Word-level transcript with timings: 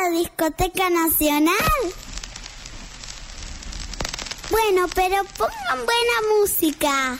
la 0.00 0.10
discoteca 0.10 0.90
nacional? 0.90 1.54
Bueno, 4.50 4.86
pero 4.94 5.16
pongan 5.36 5.86
buena 5.86 6.38
música. 6.38 7.18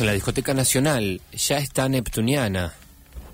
En 0.00 0.06
la 0.06 0.12
discoteca 0.12 0.54
nacional. 0.54 1.20
Ya 1.32 1.58
está 1.58 1.88
Neptuniana 1.88 2.74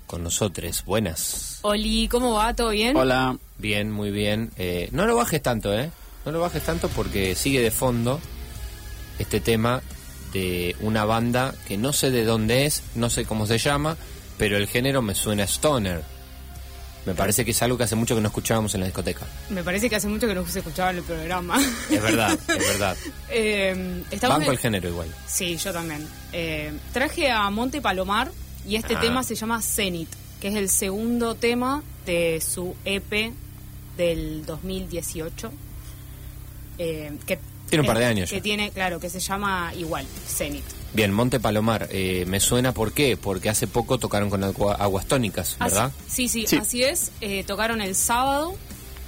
con 0.05 0.23
nosotros. 0.23 0.83
Buenas. 0.85 1.59
Oli, 1.61 2.07
¿cómo 2.07 2.33
va? 2.33 2.53
¿Todo 2.53 2.69
bien? 2.69 2.95
Hola. 2.95 3.37
Bien, 3.57 3.91
muy 3.91 4.11
bien. 4.11 4.51
Eh, 4.57 4.89
no 4.91 5.05
lo 5.05 5.15
bajes 5.15 5.41
tanto, 5.41 5.73
¿eh? 5.73 5.89
No 6.25 6.31
lo 6.31 6.39
bajes 6.39 6.63
tanto 6.63 6.89
porque 6.89 7.35
sigue 7.35 7.61
de 7.61 7.71
fondo 7.71 8.19
este 9.19 9.39
tema 9.39 9.81
de 10.33 10.75
una 10.81 11.05
banda 11.05 11.53
que 11.67 11.77
no 11.77 11.93
sé 11.93 12.11
de 12.11 12.25
dónde 12.25 12.65
es, 12.65 12.83
no 12.95 13.09
sé 13.09 13.25
cómo 13.25 13.47
se 13.47 13.57
llama, 13.57 13.95
pero 14.37 14.57
el 14.57 14.67
género 14.67 15.01
me 15.01 15.15
suena 15.15 15.43
stoner. 15.43 16.03
Me 17.05 17.13
parece 17.13 17.45
que 17.45 17.51
es 17.51 17.61
algo 17.61 17.77
que 17.77 17.83
hace 17.83 17.95
mucho 17.95 18.15
que 18.15 18.21
no 18.21 18.27
escuchábamos 18.29 18.73
en 18.73 18.81
la 18.81 18.87
discoteca. 18.87 19.25
Me 19.49 19.63
parece 19.63 19.89
que 19.89 19.95
hace 19.95 20.07
mucho 20.07 20.27
que 20.27 20.33
no 20.35 20.45
se 20.47 20.59
escuchaba 20.59 20.89
en 20.91 20.97
el 20.97 21.03
programa. 21.03 21.57
Es 21.89 22.01
verdad, 22.01 22.37
es 22.47 22.57
verdad. 22.67 22.97
eh, 23.29 24.03
estamos 24.11 24.37
Banco 24.37 24.49
en- 24.51 24.53
el 24.53 24.59
género 24.59 24.89
igual. 24.89 25.07
Sí, 25.27 25.55
yo 25.57 25.71
también. 25.71 26.07
Eh, 26.33 26.73
traje 26.93 27.29
a 27.31 27.49
Monte 27.51 27.79
Palomar 27.81 28.31
y 28.67 28.75
este 28.75 28.95
Ah. 28.95 29.01
tema 29.01 29.23
se 29.23 29.35
llama 29.35 29.61
Zenit, 29.61 30.09
que 30.41 30.47
es 30.47 30.55
el 30.55 30.67
segundo 30.69 31.35
tema 31.35 31.83
de 32.05 32.41
su 32.41 32.75
EP 32.85 33.31
del 33.97 34.45
2018. 34.45 35.51
eh, 36.77 37.17
que 37.25 37.39
Tiene 37.69 37.81
un 37.81 37.87
par 37.87 37.97
de 37.97 38.05
años 38.05 38.29
Que 38.29 38.37
ya. 38.37 38.41
tiene, 38.41 38.71
claro, 38.71 38.99
que 38.99 39.09
se 39.09 39.19
llama 39.19 39.71
igual, 39.77 40.05
Zenit. 40.27 40.63
Bien, 40.95 41.11
Monte 41.11 41.41
Palomar, 41.41 41.89
eh, 41.91 42.23
me 42.25 42.39
suena 42.39 42.71
por 42.71 42.93
qué, 42.93 43.17
porque 43.17 43.49
hace 43.49 43.67
poco 43.67 43.97
tocaron 43.97 44.29
con 44.29 44.43
agua- 44.45 44.75
aguas 44.75 45.05
tónicas, 45.05 45.57
Así- 45.59 45.63
¿verdad? 45.75 45.91
sí, 46.07 46.29
sí, 46.29 46.47
Sí. 46.47 46.55
así 46.55 46.83
es. 46.83 47.11
Eh, 47.21 47.43
tocaron 47.45 47.81
el 47.81 47.95
sábado. 47.95 48.55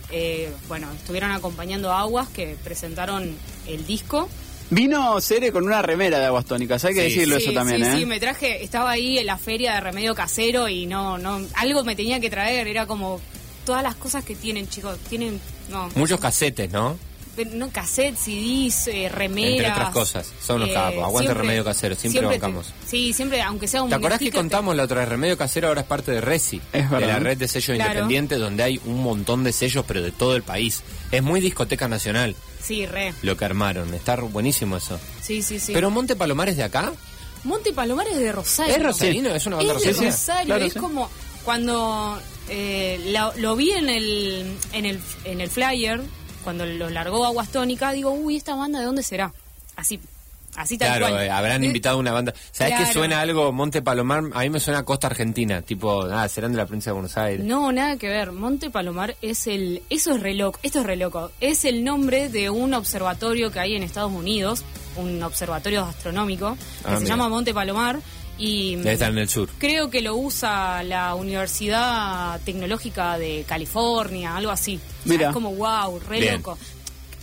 eh, 0.10 0.50
bueno, 0.70 0.88
estuvieron 0.94 1.32
acompañando 1.32 1.92
a 1.92 2.00
Aguas 2.00 2.30
que 2.30 2.56
presentaron 2.64 3.36
el 3.68 3.86
disco. 3.86 4.30
Vino 4.70 5.20
Cere 5.20 5.52
con 5.52 5.66
una 5.66 5.82
remera 5.82 6.18
de 6.20 6.26
aguas 6.28 6.46
tónicas, 6.46 6.86
hay 6.86 6.94
que 6.94 7.02
Sí, 7.10 7.16
decirlo 7.16 7.36
sí, 7.36 7.44
eso 7.44 7.52
también, 7.54 7.82
sí, 7.84 7.88
¿eh? 7.90 7.96
sí, 8.00 8.06
me 8.06 8.18
traje, 8.18 8.64
estaba 8.64 8.92
ahí 8.92 9.18
en 9.18 9.26
la 9.26 9.38
feria 9.38 9.74
de 9.74 9.82
remedio 9.82 10.16
casero 10.16 10.70
y 10.70 10.86
no, 10.86 11.18
no, 11.18 11.42
algo 11.56 11.84
me 11.84 11.94
tenía 11.98 12.22
que 12.22 12.30
traer, 12.30 12.70
era 12.70 12.86
como 12.86 13.20
todas 13.66 13.84
las 13.84 13.96
cosas 13.96 14.24
que 14.24 14.34
tienen, 14.34 14.70
chicos, 14.70 14.98
tienen, 15.10 15.42
no, 15.70 15.90
Muchos 15.96 16.22
casetes, 16.22 16.72
¿no? 16.72 16.98
No 17.46 17.70
cassettes, 17.70 18.20
CDs, 18.20 18.88
eh, 18.88 19.10
remeras. 19.10 19.52
Entre 19.52 19.72
otras 19.72 19.90
cosas, 19.92 20.32
son 20.46 20.60
los 20.62 20.70
eh, 20.70 20.74
capos. 20.74 21.04
Aguante 21.04 21.20
siempre- 21.28 21.42
Remedio 21.44 21.64
Casero, 21.66 21.96
siempre 21.96 22.22
te- 22.22 22.28
bancamos. 22.28 22.74
sí, 22.88 23.14
siempre, 23.14 23.42
aunque 23.42 23.68
sea 23.68 23.84
un 23.84 23.90
¿Te 23.90 23.96
acordás 23.96 24.20
que 24.20 24.32
te- 24.32 24.38
contamos 24.38 24.76
la 24.76 24.84
otra 24.84 25.00
vez? 25.02 25.10
Remedio 25.10 25.38
Casero 25.38 25.68
ahora 25.68 25.82
es 25.82 25.88
parte 25.88 26.12
de 26.12 26.22
Resi, 26.22 26.62
Es 26.74 26.90
de 26.90 27.00
la 27.02 27.20
red 27.20 27.38
de 27.38 27.48
sellos 27.48 27.76
Claro. 27.76 27.92
independientes, 27.92 28.40
donde 28.40 28.64
hay 28.64 28.82
un 28.86 29.02
montón 29.04 29.44
de 29.44 29.52
sellos, 29.54 29.86
pero 29.88 30.02
de 30.02 30.12
todo 30.12 30.36
el 30.36 30.44
país. 30.44 30.82
Es 31.12 31.22
muy 31.24 31.40
discoteca 31.42 31.88
nacional 31.88 32.36
Sí, 32.62 32.86
re, 32.86 33.14
lo 33.22 33.38
que 33.38 33.46
armaron. 33.46 33.94
Está 33.94 34.16
buenísimo 34.16 34.78
eso. 34.78 35.00
sí, 35.22 35.42
sí, 35.42 35.60
sí. 35.60 35.74
¿Pero 35.74 35.90
Monte 35.90 36.16
Palomar 36.16 36.50
es 36.50 36.58
de 36.58 36.64
acá? 36.64 36.92
Monte 37.44 37.72
Palomar 37.72 38.08
es 38.08 38.18
de 38.18 38.32
Rosario. 38.32 38.76
¿Es 38.76 38.84
rosarino? 38.84 39.30
¿Es 39.34 39.46
una 39.46 39.58
banda 39.58 39.76
Es 39.76 40.00
de? 40.00 40.06
Rosario, 40.08 40.46
Claro, 40.48 40.66
es 40.66 40.74
sí. 40.74 40.80
como 40.80 41.10
cuando 41.46 42.20
eh, 42.50 43.14
lo 43.38 43.56
vi 43.56 43.72
en 43.72 43.90
el, 43.90 44.58
en 44.74 44.86
el 44.86 45.00
en 45.24 45.40
el 45.42 45.50
flyer, 45.50 46.02
cuando 46.48 46.66
lo 46.66 46.90
largó 46.90 47.26
Aguas 47.26 47.50
Tónica, 47.50 47.92
digo, 47.92 48.12
uy, 48.12 48.38
esta 48.38 48.56
banda 48.56 48.80
de 48.80 48.86
dónde 48.86 49.04
será? 49.04 49.34
Así, 49.76 50.00
así 50.56 50.78
tal 50.78 50.88
Claro, 50.98 51.10
cual. 51.14 51.26
eh, 51.26 51.30
habrán 51.30 51.62
Eh, 51.62 51.68
invitado 51.68 51.98
una 51.98 52.14
banda. 52.14 52.34
¿Sabes 52.54 52.72
Claro. 52.74 52.86
que 52.88 52.94
suena 52.94 53.20
algo 53.20 53.52
Monte 53.52 53.82
Palomar? 53.82 54.24
A 54.34 54.40
mí 54.44 54.50
me 54.50 54.62
suena 54.62 54.80
a 54.80 54.84
Costa 54.84 55.08
Argentina, 55.08 55.62
tipo, 55.62 56.04
ah, 56.04 56.26
serán 56.30 56.54
de 56.54 56.58
la 56.60 56.66
provincia 56.66 56.92
de 56.92 56.94
Buenos 56.94 57.18
Aires. 57.18 57.46
No, 57.46 57.70
nada 57.74 57.98
que 57.98 58.08
ver. 58.08 58.32
Monte 58.32 58.70
Palomar 58.70 59.18
es 59.22 59.46
el, 59.48 59.84
eso 59.90 60.16
es 60.16 60.22
re 60.22 60.36
loco, 60.36 60.58
esto 60.64 60.80
es 60.80 60.86
re 60.86 60.96
loco. 60.96 61.32
Es 61.42 61.66
el 61.66 61.84
nombre 61.84 62.30
de 62.30 62.50
un 62.50 62.74
observatorio 62.74 63.52
que 63.52 63.60
hay 63.60 63.76
en 63.76 63.84
Estados 63.84 64.14
Unidos, 64.14 64.64
un 64.96 65.22
observatorio 65.24 65.84
astronómico 65.84 66.56
que 66.56 66.88
Ah, 66.88 66.94
se 66.96 67.04
mira. 67.04 67.08
llama 67.10 67.28
Monte 67.28 67.54
Palomar 67.54 68.00
y 68.38 68.76
Debe 68.76 68.94
estar 68.94 69.12
en 69.12 69.18
el 69.18 69.30
sur. 69.30 69.50
Creo 69.58 69.90
que 69.90 70.02
lo 70.02 70.16
usa 70.16 70.84
la 70.84 71.16
Universidad 71.16 72.40
Tecnológica 72.42 73.18
de 73.18 73.46
California, 73.48 74.36
algo 74.36 74.52
así. 74.52 74.76
O 74.76 74.80
sea, 74.80 75.00
Mira. 75.06 75.28
es 75.30 75.34
como 75.34 75.54
wow, 75.56 76.00
re 76.08 76.20
Bien. 76.20 76.36
loco. 76.38 76.58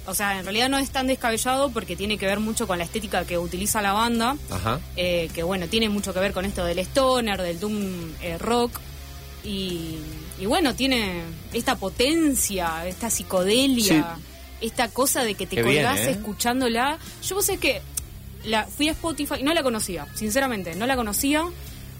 O 0.07 0.13
sea, 0.15 0.39
en 0.39 0.45
realidad 0.45 0.69
no 0.69 0.79
es 0.79 0.91
tan 0.91 1.07
descabellado 1.07 1.71
porque 1.71 1.97
tiene 1.97 2.19
que 2.19 2.27
ver 2.27 2.39
mucho 2.41 2.67
con 2.67 2.77
la 2.79 2.85
estética 2.85 3.25
que 3.25 3.39
utiliza 3.39 3.81
la 3.81 3.93
banda. 3.93 4.37
Ajá. 4.51 4.79
eh, 4.97 5.31
que 5.35 5.43
bueno, 5.43 5.67
tiene 5.69 5.89
mucho 5.89 6.13
que 6.13 6.21
ver 6.21 6.33
con 6.33 6.45
esto 6.45 6.65
del 6.65 6.79
stoner, 6.81 7.41
del 7.41 7.59
doom 7.59 8.13
eh, 8.21 8.37
rock. 8.39 8.81
Y, 9.45 9.97
y 10.41 10.47
bueno, 10.47 10.75
tiene 10.75 11.23
esta 11.53 11.77
potencia, 11.77 12.87
esta 12.87 13.09
psicodelia, 13.11 14.17
esta 14.61 14.89
cosa 14.89 15.23
de 15.23 15.35
que 15.35 15.47
te 15.47 15.57
Qué 15.57 15.63
bien, 15.63 15.85
colgás 15.85 16.01
¿eh? 16.07 16.11
escuchándola. 16.13 16.99
Yo 17.27 17.35
vos 17.37 17.45
sé 17.47 17.59
que 17.59 17.81
la, 18.47 18.65
fui 18.67 18.89
a 18.89 18.93
Spotify, 18.93 19.43
no 19.43 19.55
la 19.55 19.63
conocía, 19.63 20.07
sinceramente, 20.15 20.75
no 20.75 20.87
la 20.87 20.97
conocía. 20.97 21.45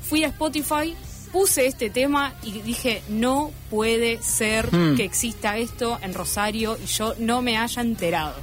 Fui 0.09 0.23
a 0.25 0.29
Spotify, 0.29 0.95
puse 1.33 1.67
este 1.67 1.91
tema 1.91 2.35
y 2.43 2.61
dije, 2.61 3.03
no 3.09 3.51
puede 3.71 4.23
ser 4.23 4.69
Hmm. 4.75 4.97
que 4.97 5.05
exista 5.05 5.57
esto 5.59 5.99
en 6.03 6.15
Rosario 6.15 6.77
y 6.83 6.87
yo 6.87 7.15
no 7.19 7.43
me 7.43 7.57
haya 7.57 7.83
enterado. 7.83 8.35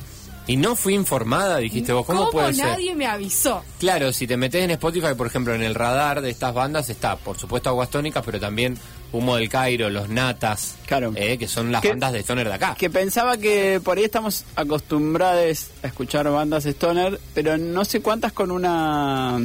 Y 0.47 0.57
no 0.57 0.75
fui 0.75 0.95
informada, 0.95 1.57
dijiste 1.57 1.93
vos, 1.93 2.05
¿cómo, 2.05 2.29
puede 2.31 2.53
ser? 2.53 2.65
nadie 2.65 2.95
me 2.95 3.05
avisó? 3.05 3.63
Claro, 3.79 4.11
si 4.11 4.25
te 4.27 4.37
metes 4.37 4.63
en 4.63 4.71
Spotify, 4.71 5.13
por 5.15 5.27
ejemplo, 5.27 5.53
en 5.53 5.61
el 5.61 5.75
radar 5.75 6.21
de 6.21 6.29
estas 6.31 6.53
bandas 6.53 6.89
está, 6.89 7.15
por 7.15 7.37
supuesto, 7.37 7.69
Aguas 7.69 7.89
Tónicas, 7.89 8.23
pero 8.25 8.39
también 8.39 8.77
Humo 9.13 9.35
del 9.35 9.49
Cairo, 9.49 9.89
Los 9.89 10.09
Natas, 10.09 10.75
Claro. 10.87 11.11
eh, 11.15 11.37
que 11.37 11.47
son 11.47 11.71
las 11.71 11.81
Que- 11.81 11.89
bandas 11.89 12.13
de 12.13 12.19
Stoner 12.21 12.47
de 12.47 12.53
acá. 12.55 12.75
Que 12.77 12.89
pensaba 12.89 13.37
que 13.37 13.79
por 13.83 13.97
ahí 13.97 14.03
estamos 14.05 14.43
acostumbrados 14.55 15.67
a 15.83 15.87
escuchar 15.87 16.29
bandas 16.29 16.65
stoner, 16.65 17.19
pero 17.33 17.57
no 17.57 17.85
sé 17.85 18.01
cuántas 18.01 18.33
con 18.33 18.51
una 18.51 19.39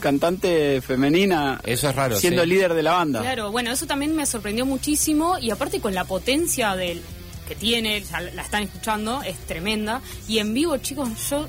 cantante 0.00 0.80
femenina 0.80 1.60
Eso 1.64 1.88
es 1.88 1.94
raro, 1.94 2.16
siendo 2.16 2.42
sí. 2.42 2.48
líder 2.48 2.74
de 2.74 2.82
la 2.82 2.92
banda. 2.92 3.20
Claro, 3.20 3.52
bueno, 3.52 3.70
eso 3.70 3.86
también 3.86 4.14
me 4.16 4.26
sorprendió 4.26 4.66
muchísimo 4.66 5.38
y 5.38 5.50
aparte 5.50 5.80
con 5.80 5.94
la 5.94 6.04
potencia 6.04 6.74
del 6.74 7.00
que 7.54 7.60
tiene, 7.60 8.02
la 8.34 8.42
están 8.42 8.62
escuchando, 8.64 9.22
es 9.22 9.36
tremenda. 9.46 10.00
Y 10.28 10.38
en 10.38 10.54
vivo, 10.54 10.76
chicos, 10.78 11.08
yo 11.30 11.46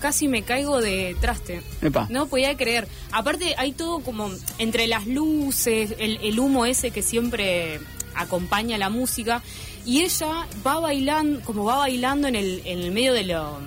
casi 0.00 0.28
me 0.28 0.42
caigo 0.42 0.80
de 0.80 1.16
traste. 1.20 1.62
Epa. 1.82 2.06
No 2.10 2.26
podía 2.26 2.56
creer. 2.56 2.86
Aparte 3.12 3.54
hay 3.58 3.72
todo 3.72 4.00
como 4.00 4.30
entre 4.58 4.86
las 4.86 5.06
luces, 5.06 5.94
el, 5.98 6.18
el 6.22 6.38
humo 6.38 6.66
ese 6.66 6.90
que 6.90 7.02
siempre 7.02 7.80
acompaña 8.14 8.78
la 8.78 8.90
música. 8.90 9.42
Y 9.86 10.00
ella 10.02 10.46
va 10.66 10.80
bailando, 10.80 11.40
como 11.42 11.64
va 11.64 11.76
bailando 11.76 12.26
en 12.28 12.36
el, 12.36 12.62
en 12.64 12.78
el 12.80 12.90
medio 12.90 13.12
de 13.12 13.24
lo 13.24 13.58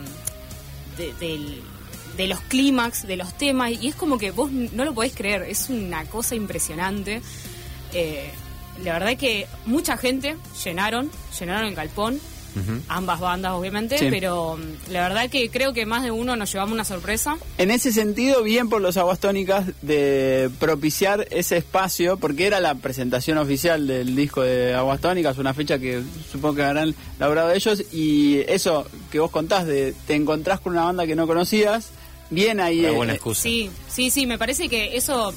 de, 0.97 1.13
del- 1.13 1.61
de 2.17 2.25
los 2.27 2.39
clímax, 2.41 3.05
de 3.05 3.15
los 3.15 3.37
temas, 3.37 3.71
y 3.79 3.89
es 3.89 3.93
como 3.95 4.17
que 4.17 4.31
vos 4.31 4.51
no 4.51 4.83
lo 4.83 4.95
podés 4.95 5.13
creer, 5.13 5.43
es 5.43 5.69
una 5.69 6.03
cosa 6.05 6.33
impresionante. 6.33 7.21
Eh, 7.93 8.31
la 8.83 8.93
verdad 8.93 9.11
es 9.11 9.17
que 9.17 9.47
mucha 9.65 9.97
gente 9.97 10.35
llenaron, 10.63 11.09
llenaron 11.39 11.67
el 11.69 11.75
galpón, 11.75 12.19
Ujú. 12.55 12.81
ambas 12.87 13.19
bandas 13.19 13.51
obviamente, 13.51 13.99
Sí. 13.99 14.07
pero 14.09 14.57
mm, 14.57 14.91
la 14.91 15.01
verdad 15.07 15.29
que 15.29 15.49
creo 15.51 15.73
que 15.73 15.85
más 15.85 16.01
de 16.03 16.09
uno 16.09 16.35
nos 16.35 16.51
llevamos 16.51 16.73
una 16.73 16.85
sorpresa. 16.85 17.37
En 17.59 17.69
ese 17.69 17.91
sentido, 17.93 18.41
bien 18.41 18.67
por 18.67 18.81
los 18.81 18.97
aguas 18.97 19.19
tónicas 19.19 19.65
de 19.83 20.49
propiciar 20.59 21.27
ese 21.29 21.57
espacio, 21.57 22.17
porque 22.17 22.47
era 22.47 22.59
la 22.59 22.73
presentación 22.75 23.37
oficial 23.37 23.85
del 23.85 24.15
disco 24.15 24.41
de 24.41 24.73
Aguas 24.73 24.99
Tónicas, 25.01 25.37
una 25.37 25.53
fecha 25.53 25.77
que 25.77 26.01
supongo 26.31 26.55
que 26.55 26.63
habrán 26.63 26.95
labrado 27.19 27.51
ellos, 27.51 27.83
y 27.93 28.39
eso 28.47 28.87
que 29.11 29.19
vos 29.19 29.29
contás 29.29 29.67
de 29.67 29.93
te 30.07 30.15
encontrás 30.15 30.59
con 30.59 30.73
una 30.73 30.85
banda 30.85 31.05
que 31.05 31.15
no 31.15 31.27
conocías, 31.27 31.89
bien 32.31 32.59
ahí. 32.59 32.79
Una 32.79 32.91
buena 32.91 33.13
eh, 33.13 33.15
excusa. 33.17 33.43
Sí, 33.43 33.69
sí, 33.87 34.09
sí, 34.09 34.25
me 34.25 34.39
parece 34.39 34.67
que 34.67 34.97
eso 34.97 35.31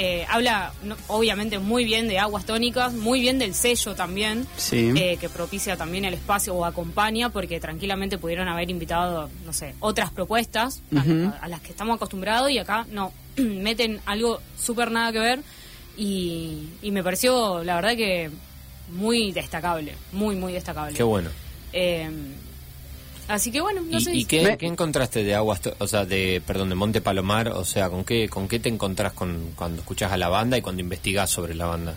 eh, 0.00 0.24
habla 0.28 0.72
no, 0.84 0.96
obviamente 1.08 1.58
muy 1.58 1.84
bien 1.84 2.06
de 2.06 2.20
aguas 2.20 2.44
tónicas, 2.46 2.92
muy 2.92 3.20
bien 3.20 3.38
del 3.40 3.52
sello 3.54 3.94
también, 3.96 4.46
Sí. 4.56 4.92
eh, 4.96 5.16
que 5.20 5.28
propicia 5.28 5.76
también 5.76 6.04
el 6.04 6.14
espacio 6.14 6.54
o 6.54 6.64
acompaña, 6.64 7.30
porque 7.30 7.58
tranquilamente 7.58 8.16
pudieron 8.16 8.46
haber 8.48 8.70
invitado, 8.70 9.28
no 9.44 9.52
sé, 9.52 9.74
otras 9.80 10.10
propuestas 10.12 10.80
a 11.40 11.48
las 11.48 11.60
que 11.60 11.70
estamos 11.70 11.96
acostumbrados 11.96 12.50
y 12.50 12.58
acá 12.58 12.86
no, 12.92 13.12
meten 13.36 14.00
algo 14.06 14.40
súper 14.56 14.90
nada 14.92 15.10
que 15.10 15.18
ver 15.18 15.40
y, 15.96 16.68
y 16.80 16.90
me 16.92 17.02
pareció, 17.02 17.64
la 17.64 17.74
verdad 17.74 17.96
que 17.96 18.30
muy 18.92 19.32
destacable, 19.32 19.94
muy, 20.12 20.36
muy 20.36 20.52
destacable. 20.52 20.94
Qué 20.96 21.02
bueno. 21.02 21.28
Eh, 21.72 22.08
así 23.28 23.50
que 23.52 23.60
bueno, 23.60 23.80
no 23.82 23.98
¿Y, 23.98 24.02
sé. 24.02 24.14
y 24.14 24.24
qué, 24.24 24.42
Me- 24.42 24.58
qué 24.58 24.66
encontraste 24.66 25.22
de 25.22 25.34
Aguas, 25.34 25.60
o 25.78 25.86
sea, 25.86 26.04
de, 26.04 26.42
perdón, 26.46 26.68
de 26.70 26.74
Monte 26.74 27.00
Palomar? 27.00 27.48
O 27.48 27.64
sea, 27.64 27.88
¿con 27.90 28.04
qué, 28.04 28.28
con 28.28 28.48
qué 28.48 28.58
te 28.58 28.68
encontrás 28.68 29.12
con, 29.12 29.52
cuando 29.54 29.80
escuchas 29.82 30.10
a 30.12 30.16
la 30.16 30.28
banda 30.28 30.58
y 30.58 30.62
cuando 30.62 30.80
investigás 30.82 31.30
sobre 31.30 31.54
la 31.54 31.66
banda? 31.66 31.94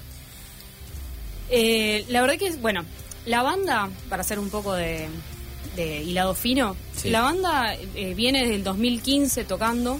Eh, 1.49 2.05
la 2.09 2.21
verdad 2.21 2.37
que, 2.37 2.51
bueno, 2.57 2.85
la 3.25 3.41
banda, 3.43 3.89
para 4.09 4.21
hacer 4.21 4.39
un 4.39 4.49
poco 4.49 4.73
de, 4.73 5.07
de 5.75 6.03
hilado 6.03 6.33
fino, 6.33 6.75
Sí. 6.95 7.09
la 7.09 7.21
banda 7.21 7.75
eh, 7.95 8.13
viene 8.15 8.41
desde 8.41 8.55
el 8.55 8.63
2015 8.63 9.43
tocando. 9.45 9.99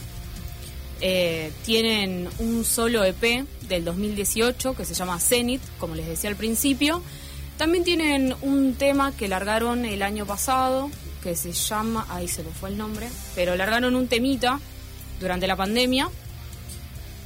Eh, 1.04 1.52
tienen 1.66 2.30
un 2.40 2.64
solo 2.64 3.04
EP 3.04 3.44
del 3.68 3.84
2018 3.84 4.76
que 4.76 4.86
se 4.86 4.94
llama 4.94 5.20
Zenith, 5.20 5.62
como 5.80 5.96
les 5.96 6.06
decía 6.08 6.30
al 6.30 6.36
principio. 6.36 7.02
También 7.58 7.84
tienen 7.84 8.36
un 8.42 8.76
tema 8.76 9.12
que 9.12 9.28
largaron 9.28 9.84
el 9.86 10.04
año 10.04 10.26
pasado, 10.26 10.90
que 11.24 11.36
se 11.36 11.52
llama, 11.52 12.06
ahí 12.10 12.28
se 12.28 12.44
me 12.44 12.50
fue 12.52 12.70
el 12.70 12.78
nombre, 12.78 13.08
pero 13.36 13.56
largaron 13.56 13.96
un 13.96 14.08
temita 14.08 14.60
durante 15.20 15.48
la 15.48 15.56
pandemia. 15.56 16.10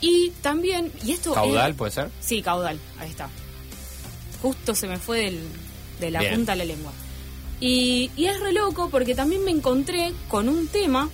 Y 0.01 0.31
también, 0.41 0.91
y 1.03 1.13
esto 1.13 1.29
es- 1.29 1.35
¿Caudal 1.35 1.73
puede 1.75 1.91
ser? 1.91 2.09
Sí, 2.19 2.41
caudal, 2.41 2.77
ahí 2.99 3.09
está. 3.09 3.29
Justo 4.41 4.75
se 4.75 4.87
me 4.87 4.97
fue 4.97 5.19
del- 5.21 5.47
de 5.99 6.11
la 6.11 6.19
Bien. 6.19 6.35
punta 6.35 6.51
de 6.51 6.57
la 6.57 6.65
lengua. 6.65 6.91
Y, 7.61 8.11
y 8.17 8.25
es 8.25 8.37
re 8.41 8.51
loco 8.51 8.89
porque 8.89 9.15
también 9.15 9.43
me 9.45 9.51
encontré 9.51 10.13
con 10.27 10.49
un 10.49 10.67
tema 10.67 11.09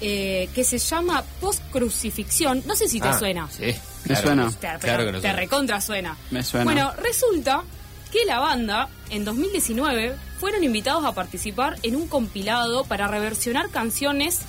eh, 0.00 0.48
que 0.54 0.64
se 0.64 0.78
llama 0.78 1.22
post-crucifixión. 1.40 2.62
No 2.66 2.74
sé 2.76 2.88
si 2.88 3.00
te 3.00 3.08
Ah, 3.08 3.18
suena. 3.18 3.48
Sí. 3.50 3.62
Me 3.64 3.74
claro 4.08 4.22
suena. 4.22 4.50
Te, 4.50 4.56
pero 4.60 4.78
Claro 4.80 5.04
que 5.06 5.12
no 5.12 5.18
te 5.18 5.22
suena. 5.28 5.36
recontra 5.36 5.80
suena. 5.80 6.16
Me 6.30 6.42
suena. 6.42 6.64
Bueno, 6.64 6.92
resulta 6.96 7.62
que 8.14 8.24
la 8.24 8.38
banda 8.38 8.88
en 9.10 9.24
2019 9.24 10.14
fueron 10.38 10.62
invitados 10.62 11.04
a 11.04 11.12
participar 11.14 11.76
en 11.82 11.96
un 11.96 12.06
compilado 12.06 12.84
para 12.84 13.08
reversionar 13.08 13.70
canciones 13.70 14.42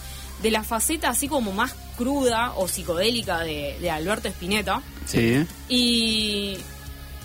de 0.44 0.52
la 0.52 0.64
faceta 0.64 1.10
así 1.10 1.28
como 1.28 1.52
más 1.52 1.74
cruda 1.98 2.54
o 2.58 2.68
psicodélica 2.68 3.40
de, 3.40 3.76
de 3.82 3.90
Alberto 3.90 4.28
Spinetta. 4.28 4.84
Sí. 5.08 5.44
Y, 5.68 6.58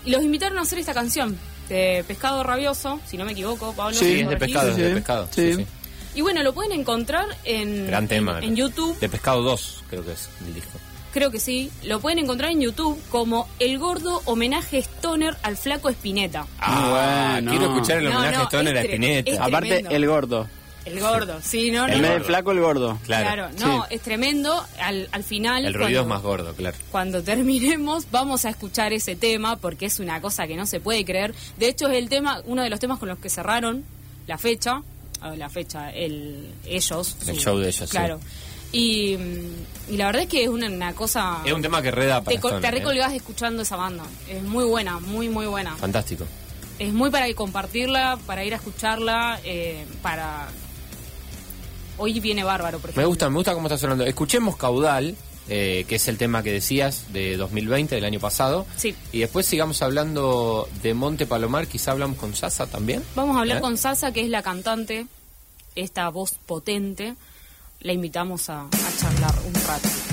y 0.06 0.10
los 0.10 0.22
invitaron 0.22 0.56
a 0.56 0.62
hacer 0.62 0.78
esta 0.78 0.94
canción 0.94 1.38
de 1.68 2.06
Pescado 2.08 2.42
Rabioso, 2.42 3.00
si 3.06 3.18
no 3.18 3.26
me 3.26 3.32
equivoco, 3.32 3.74
Pablo. 3.74 3.94
Sí, 3.94 4.04
¿me 4.04 4.10
Sí, 4.10 4.20
es 4.20 4.28
de 4.30 4.36
pescado, 4.38 4.74
Sí, 4.74 4.80
de 4.80 4.94
pescado. 4.94 5.28
Sí. 5.30 5.52
Sí, 5.52 5.58
sí. 5.58 5.66
Y 6.14 6.22
bueno, 6.22 6.42
lo 6.42 6.54
pueden 6.54 6.72
encontrar 6.72 7.26
en, 7.44 7.86
Gran 7.86 8.08
tema. 8.08 8.38
en, 8.38 8.44
en 8.44 8.56
YouTube. 8.56 8.98
De 8.98 9.10
Pescado 9.10 9.42
2, 9.42 9.84
creo 9.90 10.04
que 10.06 10.12
es 10.12 10.30
el 10.46 10.54
disco. 10.54 10.78
Creo 11.12 11.30
que 11.30 11.40
sí. 11.40 11.70
Lo 11.84 12.00
pueden 12.00 12.20
encontrar 12.20 12.50
en 12.52 12.60
YouTube 12.60 13.00
como 13.10 13.48
El 13.58 13.78
Gordo 13.78 14.22
Homenaje 14.26 14.78
Stoner 14.78 15.36
al 15.42 15.56
Flaco 15.56 15.88
Spinetta. 15.88 16.46
Ah, 16.58 17.34
bueno. 17.40 17.50
quiero 17.50 17.66
escuchar 17.74 17.98
el 17.98 18.04
No, 18.04 18.10
homenaje 18.10 18.36
no, 18.36 18.42
a 18.42 18.44
Stoner 18.44 18.76
es 18.76 18.80
a 18.80 18.84
tre- 18.84 18.90
Spinetta. 18.92 19.30
es 19.32 19.38
Aparte, 19.40 19.68
tremendo. 19.68 19.90
el 19.90 20.06
gordo. 20.06 20.48
El 20.86 20.98
gordo, 20.98 21.38
sí, 21.42 21.70
no, 21.70 21.86
no. 21.86 21.92
En 21.92 22.00
vez 22.00 22.10
de 22.10 22.16
gordo. 22.16 22.26
flaco, 22.26 22.52
el 22.52 22.60
gordo. 22.60 22.98
Claro. 23.04 23.48
no, 23.58 23.82
Sí. 23.84 23.94
es 23.94 24.00
tremendo. 24.00 24.64
Al, 24.80 25.08
al 25.12 25.24
final. 25.24 25.66
El 25.66 25.74
ruido 25.74 25.88
es 25.88 25.94
cuando- 26.06 26.14
más 26.14 26.22
gordo, 26.22 26.54
claro. 26.54 26.76
Cuando 26.90 27.22
terminemos 27.22 28.06
vamos 28.10 28.44
a 28.46 28.50
escuchar 28.50 28.92
ese 28.92 29.14
tema 29.16 29.56
porque 29.56 29.86
es 29.86 30.00
una 30.00 30.20
cosa 30.22 30.46
que 30.46 30.56
no 30.56 30.64
se 30.64 30.80
puede 30.80 31.04
creer. 31.04 31.34
De 31.58 31.68
hecho 31.68 31.88
es 31.88 31.98
el 31.98 32.08
tema, 32.08 32.40
uno 32.46 32.62
de 32.62 32.70
los 32.70 32.80
temas 32.80 32.98
con 32.98 33.08
los 33.08 33.18
que 33.18 33.28
cerraron 33.28 33.84
la 34.26 34.38
fecha, 34.38 34.82
la 35.36 35.48
fecha, 35.50 35.90
el 35.90 36.46
ellos, 36.64 37.16
El 37.26 37.36
show 37.38 37.58
de 37.58 37.68
ellos, 37.68 37.88
sí. 37.90 37.96
claro. 37.96 38.18
Y, 38.72 39.16
mm, 39.16 39.92
y 39.92 39.96
la 39.96 40.06
verdad 40.06 40.22
es 40.22 40.28
que 40.28 40.44
es 40.44 40.48
una, 40.48 40.68
una 40.68 40.94
cosa. 40.94 41.42
Es 41.44 41.52
un 41.52 41.62
tema 41.62 41.82
que 41.82 41.90
reda 41.90 42.22
para 42.22 42.30
te, 42.30 42.36
Stone, 42.36 42.60
te 42.60 42.68
¿eh? 42.68 42.70
recolgás 42.70 43.12
escuchando 43.12 43.62
esa 43.62 43.76
banda. 43.76 44.04
Es 44.28 44.42
muy 44.42 44.64
buena, 44.64 45.00
muy 45.00 45.28
muy 45.28 45.46
buena. 45.46 45.76
Fantástico. 45.76 46.24
Es 46.78 46.92
muy 46.92 47.10
para 47.10 47.32
compartirla, 47.34 48.18
para 48.26 48.44
ir 48.44 48.54
a 48.54 48.56
escucharla, 48.56 49.40
eh, 49.44 49.84
para. 50.02 50.48
Hoy 51.98 52.18
viene 52.20 52.42
bárbaro, 52.42 52.78
por 52.78 52.90
ejemplo. 52.90 53.02
Me 53.02 53.06
gusta, 53.06 53.28
me 53.28 53.36
gusta 53.36 53.52
cómo 53.52 53.66
estás 53.66 53.82
hablando. 53.82 54.06
Escuchemos 54.06 54.56
Caudal, 54.56 55.14
eh, 55.48 55.84
que 55.86 55.96
es 55.96 56.08
el 56.08 56.16
tema 56.16 56.42
que 56.42 56.52
decías 56.52 57.12
de 57.12 57.36
2020, 57.36 57.96
del 57.96 58.04
año 58.04 58.20
pasado. 58.20 58.66
Sí. 58.76 58.94
Y 59.12 59.18
después 59.18 59.44
sigamos 59.44 59.82
hablando 59.82 60.68
de 60.82 60.94
Monte 60.94 61.26
Palomar, 61.26 61.66
quizá 61.66 61.90
hablamos 61.90 62.16
con 62.16 62.34
Sasa 62.34 62.66
también. 62.66 63.02
Vamos 63.14 63.36
a 63.36 63.40
hablar 63.40 63.58
¿Eh? 63.58 63.60
con 63.60 63.76
Salsa, 63.76 64.12
que 64.12 64.22
es 64.22 64.30
la 64.30 64.42
cantante, 64.42 65.06
esta 65.74 66.08
voz 66.08 66.32
potente. 66.46 67.16
La 67.82 67.94
invitamos 67.94 68.50
a, 68.50 68.62
a 68.64 68.96
charlar 68.98 69.34
un 69.46 69.54
rato. 69.54 70.09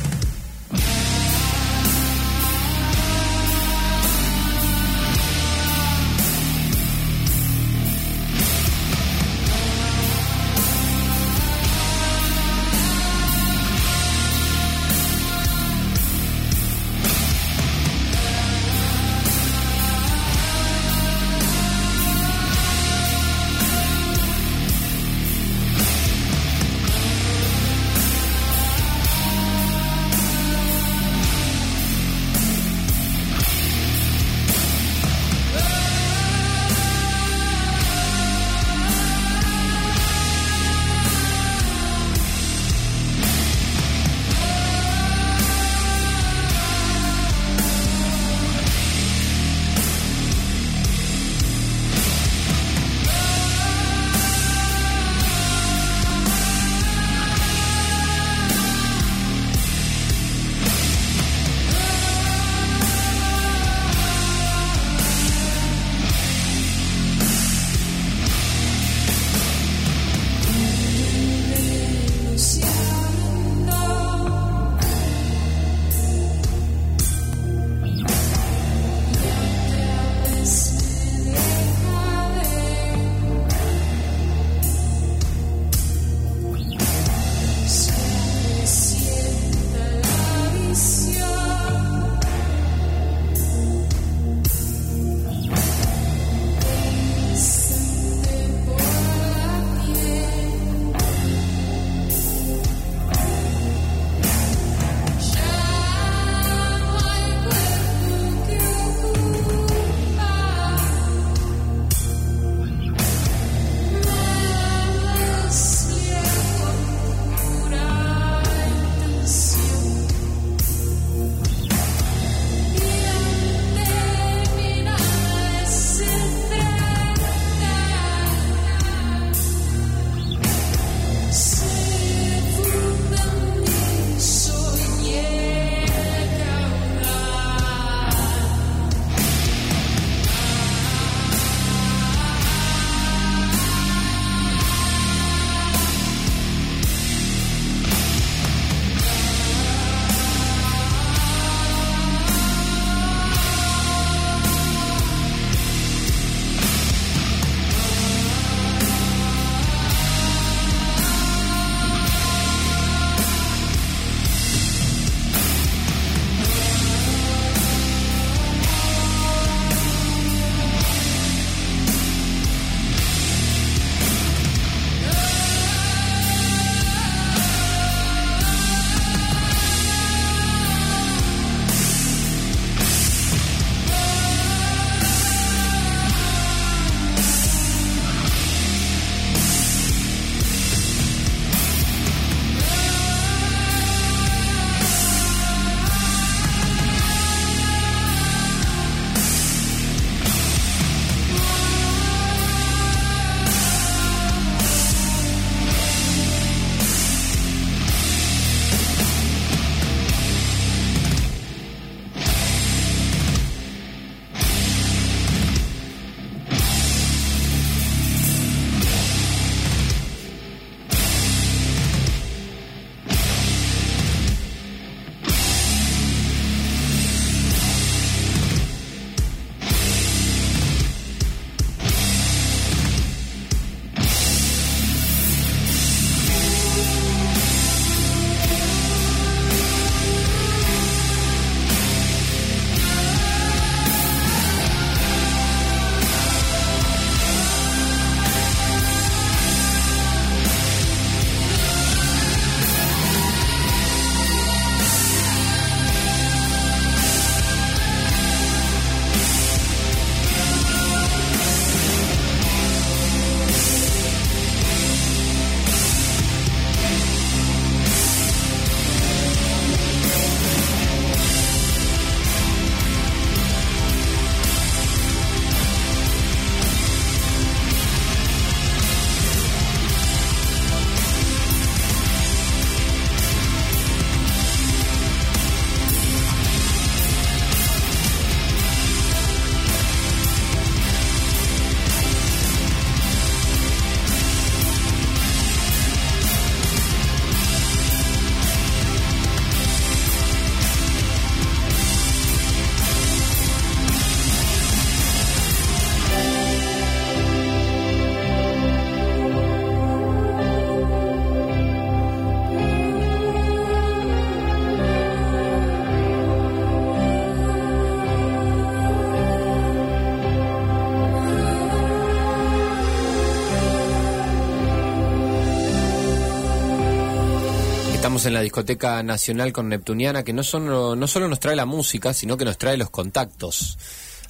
Estamos 328.07 328.25
en 328.25 328.35
la 328.35 328.41
discoteca 328.41 329.03
nacional 329.03 329.51
con 329.51 329.67
Neptuniana, 329.67 330.23
que 330.23 330.31
no 330.31 330.41
solo, 330.41 330.95
no 330.95 331.07
solo 331.07 331.27
nos 331.27 331.41
trae 331.41 331.57
la 331.57 331.65
música, 331.65 332.13
sino 332.13 332.37
que 332.37 332.45
nos 332.45 332.57
trae 332.57 332.77
los 332.77 332.89
contactos. 332.89 333.77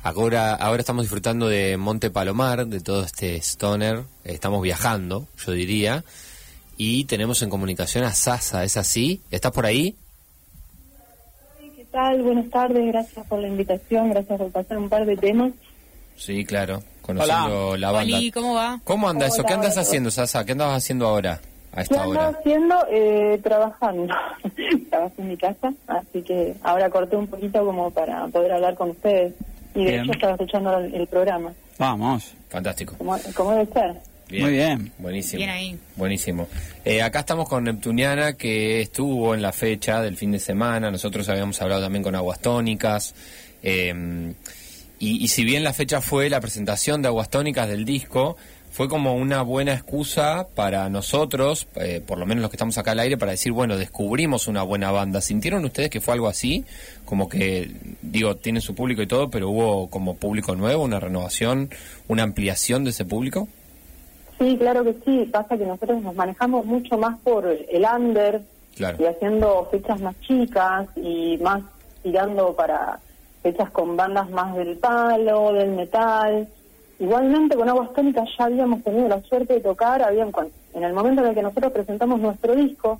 Ahora, 0.01 0.55
ahora 0.55 0.79
estamos 0.79 1.03
disfrutando 1.03 1.47
de 1.47 1.77
Monte 1.77 2.09
Palomar, 2.09 2.65
de 2.65 2.79
todo 2.79 3.03
este 3.03 3.35
stoner. 3.35 4.01
Estamos 4.23 4.63
viajando, 4.63 5.27
yo 5.45 5.51
diría. 5.51 6.03
Y 6.75 7.05
tenemos 7.05 7.43
en 7.43 7.51
comunicación 7.51 8.03
a 8.03 8.15
Sasa, 8.15 8.63
¿es 8.63 8.77
así? 8.77 9.21
¿Estás 9.29 9.51
por 9.51 9.67
ahí? 9.67 9.95
¿Qué 11.75 11.85
tal? 11.91 12.23
Buenas 12.23 12.49
tardes, 12.49 12.83
gracias 12.87 13.27
por 13.27 13.37
la 13.37 13.47
invitación, 13.47 14.09
gracias 14.09 14.39
por 14.39 14.51
pasar 14.51 14.79
un 14.79 14.89
par 14.89 15.05
de 15.05 15.17
temas. 15.17 15.51
Sí, 16.15 16.45
claro, 16.45 16.81
conociendo 17.03 17.77
la 17.77 17.91
banda. 17.91 18.17
Oli, 18.17 18.31
¿cómo 18.31 18.55
va? 18.55 18.81
¿Cómo 18.83 19.07
anda 19.07 19.27
eso? 19.27 19.43
¿Qué 19.43 19.53
Hola, 19.53 19.55
andas 19.57 19.73
hola. 19.73 19.81
haciendo, 19.83 20.09
Sasa? 20.09 20.43
¿Qué 20.45 20.53
andabas 20.53 20.77
haciendo 20.77 21.05
ahora, 21.05 21.39
a 21.79 21.83
¿Qué 21.83 21.93
esta 21.93 22.07
hora? 22.07 22.27
haciendo? 22.29 22.75
Eh, 22.89 23.39
trabajando. 23.43 24.07
Trabajo 24.89 25.13
en 25.17 25.27
mi 25.29 25.37
casa, 25.37 25.73
así 25.87 26.21
que 26.23 26.55
ahora 26.63 26.89
corté 26.89 27.15
un 27.15 27.27
poquito 27.27 27.63
como 27.65 27.91
para 27.91 28.27
poder 28.27 28.51
hablar 28.53 28.75
con 28.75 28.89
ustedes. 28.91 29.33
Y 29.75 29.83
de 29.85 29.91
Bien. 29.91 30.03
hecho 30.03 30.11
estaba 30.13 30.33
escuchando 30.33 30.77
el, 30.79 30.93
el 30.95 31.07
programa, 31.07 31.53
Vamos. 31.77 32.33
Fantástico. 32.49 32.95
como, 32.97 33.15
como 33.35 33.51
debe 33.51 33.71
ser. 33.71 33.93
Muy 34.31 34.51
bien. 34.51 34.91
Buenísimo. 34.97 35.37
Bien 35.37 35.49
ahí. 35.51 35.79
Buenísimo. 35.95 36.47
Eh, 36.83 37.01
acá 37.03 37.19
estamos 37.19 37.47
con 37.47 37.63
Neptuniana, 37.63 38.33
que 38.33 38.81
estuvo 38.81 39.33
en 39.35 39.41
la 39.41 39.51
fecha 39.53 40.01
del 40.01 40.17
fin 40.17 40.31
de 40.31 40.39
semana. 40.39 40.89
Nosotros 40.91 41.29
habíamos 41.29 41.61
hablado 41.61 41.83
también 41.83 42.03
con 42.03 42.15
Aguas 42.15 42.39
Tónicas. 42.39 43.13
eh, 43.63 44.33
y, 44.99 45.23
y 45.23 45.27
si 45.27 45.43
bien 45.45 45.63
la 45.63 45.73
fecha 45.73 46.01
fue 46.01 46.27
la 46.27 46.41
presentación 46.41 47.03
de 47.03 47.09
Aguas 47.09 47.29
Tónicas 47.29 47.69
del 47.69 47.85
disco, 47.85 48.35
fue 48.77 48.87
como 48.87 49.15
una 49.15 49.41
buena 49.41 49.73
excusa 49.73 50.45
para 50.53 50.87
nosotros, 50.87 51.67
eh, 51.77 51.99
por 52.05 52.19
lo 52.19 52.27
menos 52.27 52.43
los 52.43 52.51
que 52.51 52.57
estamos 52.57 52.77
acá 52.77 52.91
al 52.91 52.99
aire, 52.99 53.17
para 53.17 53.31
decir, 53.31 53.51
bueno, 53.51 53.75
descubrimos 53.75 54.47
una 54.47 54.61
buena 54.61 54.91
banda. 54.91 55.19
¿Sintieron 55.19 55.65
ustedes 55.65 55.89
que 55.89 55.99
fue 55.99 56.13
algo 56.13 56.27
así? 56.27 56.63
Como 57.03 57.27
que, 57.27 57.71
digo, 58.03 58.35
tiene 58.35 58.61
su 58.61 58.75
público 58.75 59.01
y 59.01 59.07
todo, 59.07 59.31
pero 59.31 59.49
hubo 59.49 59.89
como 59.89 60.15
público 60.17 60.55
nuevo, 60.55 60.83
una 60.83 60.99
renovación, 60.99 61.71
una 62.07 62.21
ampliación 62.21 62.83
de 62.83 62.91
ese 62.91 63.03
público. 63.03 63.47
Sí, 64.37 64.55
claro 64.59 64.83
que 64.83 64.95
sí. 65.03 65.27
Pasa 65.31 65.57
que 65.57 65.65
nosotros 65.65 65.99
nos 66.03 66.13
manejamos 66.13 66.63
mucho 66.63 66.99
más 66.99 67.17
por 67.21 67.47
el 67.47 67.83
under 67.83 68.43
Claro. 68.75 68.97
y 69.01 69.07
haciendo 69.07 69.67
fechas 69.71 69.99
más 70.01 70.15
chicas 70.21 70.87
y 70.95 71.39
más 71.39 71.63
tirando 72.03 72.55
para 72.55 72.99
fechas 73.41 73.71
con 73.71 73.97
bandas 73.97 74.29
más 74.29 74.55
del 74.55 74.77
palo, 74.77 75.51
del 75.53 75.71
metal. 75.71 76.47
Igualmente 76.99 77.55
con 77.55 77.69
Aguas 77.69 77.93
Tónicas 77.93 78.27
ya 78.37 78.45
habíamos 78.45 78.83
tenido 78.83 79.07
la 79.07 79.21
suerte 79.21 79.53
de 79.53 79.59
tocar, 79.59 80.01
habían 80.01 80.31
en 80.73 80.83
el 80.83 80.93
momento 80.93 81.21
en 81.21 81.29
el 81.29 81.35
que 81.35 81.43
nosotros 81.43 81.71
presentamos 81.71 82.19
nuestro 82.19 82.55
disco, 82.55 82.99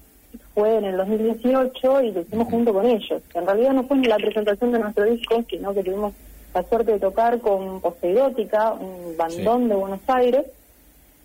fue 0.54 0.78
en 0.78 0.86
el 0.86 0.98
2018 0.98 2.02
y 2.02 2.12
lo 2.12 2.22
hicimos 2.22 2.48
junto 2.50 2.74
con 2.74 2.86
ellos. 2.86 3.22
En 3.34 3.46
realidad 3.46 3.74
no 3.74 3.84
fue 3.84 3.98
la 3.98 4.18
presentación 4.18 4.72
de 4.72 4.80
nuestro 4.80 5.06
disco, 5.06 5.44
sino 5.50 5.74
que 5.74 5.84
tuvimos 5.84 6.14
la 6.54 6.64
suerte 6.64 6.94
de 6.94 7.00
tocar 7.00 7.40
con 7.40 7.80
Poseirótica, 7.82 8.74
un 8.74 9.16
bandón 9.18 9.70
de 9.70 9.76
Buenos 9.76 10.00
Aires, 10.08 10.46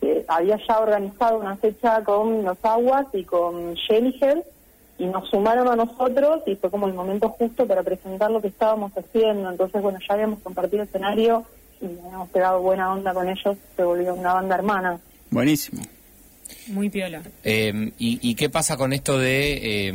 que 0.01 0.25
había 0.29 0.59
ya 0.67 0.81
organizado 0.81 1.39
una 1.39 1.57
fecha 1.57 2.03
con 2.05 2.45
Los 2.45 2.59
Aguas 2.63 3.07
y 3.15 3.25
con 3.25 3.77
Jellyhead 3.77 4.39
y 4.99 5.07
nos 5.07 5.29
sumaron 5.31 5.69
a 5.69 5.77
nosotros 5.77 6.43
y 6.47 6.57
fue 6.57 6.71
como 6.71 6.87
el 6.87 6.95
momento 6.95 7.31
justo 7.31 7.67
para 7.67 7.83
presentar 7.83 8.31
lo 8.31 8.41
que 8.41 8.49
estábamos 8.49 8.93
haciendo. 8.97 9.51
Entonces, 9.51 9.81
bueno, 9.81 9.99
ya 10.07 10.15
habíamos 10.15 10.41
compartido 10.41 10.83
escenario 10.83 11.45
y 11.83 11.99
habíamos 11.99 12.29
pegado 12.31 12.63
buena 12.63 12.93
onda 12.93 13.13
con 13.13 13.29
ellos, 13.29 13.57
se 13.77 13.83
volvió 13.83 14.15
una 14.15 14.35
banda 14.35 14.55
hermana. 14.55 15.01
Buenísimo. 15.31 15.83
Muy 16.69 16.91
piola. 16.91 17.23
Eh, 17.43 17.93
y, 17.99 18.19
y 18.23 18.35
qué 18.35 18.49
pasa 18.49 18.77
con 18.77 18.93
esto 18.93 19.19
de, 19.19 19.89
eh, 19.89 19.93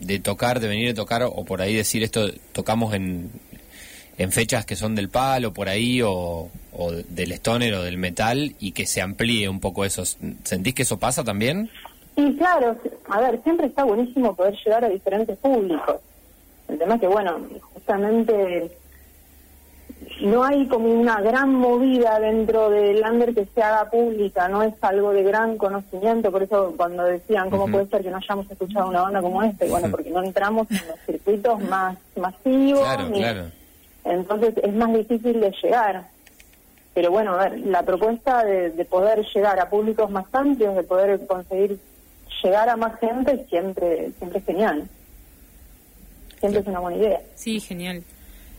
de 0.00 0.18
tocar, 0.18 0.58
de 0.58 0.68
venir 0.68 0.90
a 0.90 0.94
tocar, 0.94 1.22
o 1.22 1.44
por 1.44 1.62
ahí 1.62 1.74
decir 1.74 2.02
esto, 2.02 2.30
tocamos 2.52 2.92
en, 2.94 3.30
en 4.16 4.32
fechas 4.32 4.66
que 4.66 4.74
son 4.74 4.94
del 4.94 5.10
palo, 5.10 5.52
por 5.52 5.68
ahí, 5.68 6.02
o, 6.02 6.50
o 6.72 6.92
del 6.92 7.32
stoner 7.32 7.74
o 7.74 7.82
del 7.82 7.98
metal, 7.98 8.54
y 8.58 8.72
que 8.72 8.86
se 8.86 9.00
amplíe 9.00 9.48
un 9.48 9.60
poco 9.60 9.84
eso? 9.84 10.04
¿Sentís 10.44 10.74
que 10.74 10.82
eso 10.82 10.98
pasa 10.98 11.22
también? 11.22 11.70
Y 12.16 12.34
claro, 12.36 12.76
a 13.08 13.20
ver, 13.20 13.40
siempre 13.44 13.66
está 13.66 13.84
buenísimo 13.84 14.34
poder 14.34 14.54
llegar 14.64 14.84
a 14.84 14.88
diferentes 14.88 15.36
públicos. 15.38 15.96
El 16.68 16.78
tema 16.78 16.96
es 16.96 17.00
que, 17.00 17.06
bueno, 17.06 17.38
justamente 17.74 18.70
no 20.20 20.42
hay 20.44 20.66
como 20.66 20.86
una 20.88 21.20
gran 21.20 21.54
movida 21.54 22.18
dentro 22.18 22.70
del 22.70 23.02
under 23.08 23.34
que 23.34 23.46
se 23.46 23.62
haga 23.62 23.88
pública, 23.90 24.48
no 24.48 24.62
es 24.62 24.74
algo 24.82 25.12
de 25.12 25.22
gran 25.22 25.56
conocimiento, 25.58 26.30
por 26.32 26.42
eso 26.42 26.74
cuando 26.76 27.04
decían 27.04 27.50
cómo 27.50 27.66
puede 27.68 27.86
ser 27.86 28.02
que 28.02 28.10
no 28.10 28.16
hayamos 28.16 28.50
escuchado 28.50 28.88
una 28.88 29.02
banda 29.02 29.20
como 29.22 29.42
esta, 29.42 29.64
y 29.66 29.70
bueno, 29.70 29.88
porque 29.90 30.10
no 30.10 30.22
entramos 30.24 30.68
en 30.70 30.88
los 30.88 30.98
circuitos 31.06 31.60
más 31.60 31.96
masivos, 32.16 32.80
Claro, 32.82 33.08
ni- 33.10 33.18
claro. 33.18 33.44
entonces 34.04 34.54
es 34.62 34.74
más 34.74 34.92
difícil 34.92 35.40
de 35.40 35.52
llegar. 35.62 36.08
Pero 36.94 37.12
bueno, 37.12 37.34
a 37.34 37.48
ver, 37.48 37.60
la 37.60 37.84
propuesta 37.84 38.42
de, 38.42 38.70
de 38.70 38.84
poder 38.84 39.24
llegar 39.32 39.60
a 39.60 39.70
públicos 39.70 40.10
más 40.10 40.24
amplios, 40.32 40.74
de 40.74 40.82
poder 40.82 41.24
conseguir 41.28 41.78
llegar 42.42 42.68
a 42.68 42.76
más 42.76 42.98
gente, 42.98 43.46
siempre, 43.48 44.10
siempre 44.18 44.40
es 44.40 44.44
genial. 44.44 44.88
Siempre 46.40 46.60
es 46.60 46.66
una 46.66 46.80
buena 46.80 46.96
idea. 46.98 47.20
Sí, 47.36 47.60
genial. 47.60 48.02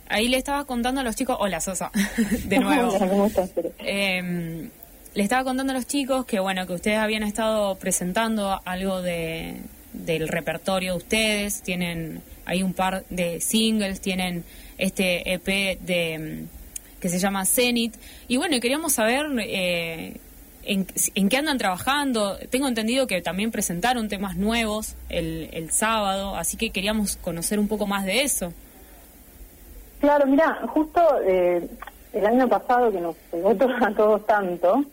Ahí 0.09 0.27
le 0.27 0.37
estaba 0.37 0.65
contando 0.65 1.01
a 1.01 1.03
los 1.03 1.15
chicos, 1.15 1.37
hola 1.39 1.61
Sosa, 1.61 1.91
de 2.45 2.59
nuevo. 2.59 2.89
Hola, 2.89 3.07
¿cómo 3.07 3.27
estás, 3.27 3.51
Tere? 3.51 3.71
Eh, 3.77 4.69
le 5.13 5.23
estaba 5.23 5.43
contando 5.43 5.71
a 5.71 5.75
los 5.75 5.87
chicos 5.87 6.25
que 6.25 6.39
bueno 6.39 6.65
que 6.67 6.73
ustedes 6.73 6.97
habían 6.97 7.23
estado 7.23 7.75
presentando 7.75 8.59
algo 8.65 9.01
de 9.01 9.57
del 9.93 10.27
repertorio 10.27 10.93
de 10.93 10.97
ustedes 10.97 11.61
tienen 11.61 12.21
hay 12.45 12.61
un 12.61 12.73
par 12.73 13.05
de 13.09 13.41
singles 13.41 14.01
tienen 14.01 14.43
este 14.77 15.33
EP 15.33 15.79
de 15.81 16.47
mm, 16.47 16.99
que 17.01 17.09
se 17.09 17.17
llama 17.17 17.45
Zenith 17.45 17.95
y 18.27 18.37
bueno 18.37 18.59
queríamos 18.59 18.93
saber 18.93 19.25
eh, 19.39 20.17
en, 20.63 20.85
en 21.15 21.29
qué 21.29 21.37
andan 21.37 21.57
trabajando 21.57 22.37
tengo 22.51 22.67
entendido 22.67 23.07
que 23.07 23.21
también 23.21 23.49
presentaron 23.49 24.09
temas 24.09 24.37
nuevos 24.37 24.93
el, 25.09 25.49
el 25.53 25.71
sábado 25.71 26.35
así 26.35 26.55
que 26.55 26.69
queríamos 26.69 27.15
conocer 27.17 27.59
un 27.59 27.67
poco 27.67 27.87
más 27.87 28.05
de 28.05 28.21
eso 28.21 28.53
Claro, 29.99 30.25
mira, 30.27 30.61
justo 30.67 31.01
eh, 31.25 31.67
el 32.13 32.25
año 32.25 32.47
pasado 32.47 32.91
que 32.91 33.01
nos 33.01 33.15
pegó 33.31 33.51
a 33.81 33.91
todos 33.93 34.25
tanto, 34.25 34.83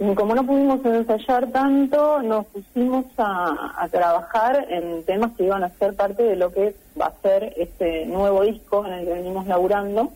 y 0.00 0.14
como 0.14 0.34
no 0.34 0.44
pudimos 0.44 0.84
ensayar 0.84 1.50
tanto, 1.52 2.20
nos 2.22 2.46
pusimos 2.46 3.04
a, 3.18 3.86
trabajar 3.90 4.66
en 4.68 5.04
temas 5.04 5.32
que 5.36 5.44
iban 5.44 5.62
a 5.62 5.70
ser 5.70 5.94
parte 5.94 6.22
de 6.22 6.36
lo 6.36 6.52
que 6.52 6.74
va 7.00 7.06
a 7.06 7.22
ser 7.22 7.54
este 7.56 8.04
nuevo 8.06 8.42
disco 8.42 8.84
en 8.84 8.92
el 8.92 9.04
que 9.04 9.14
venimos 9.14 9.46
laburando. 9.46 10.10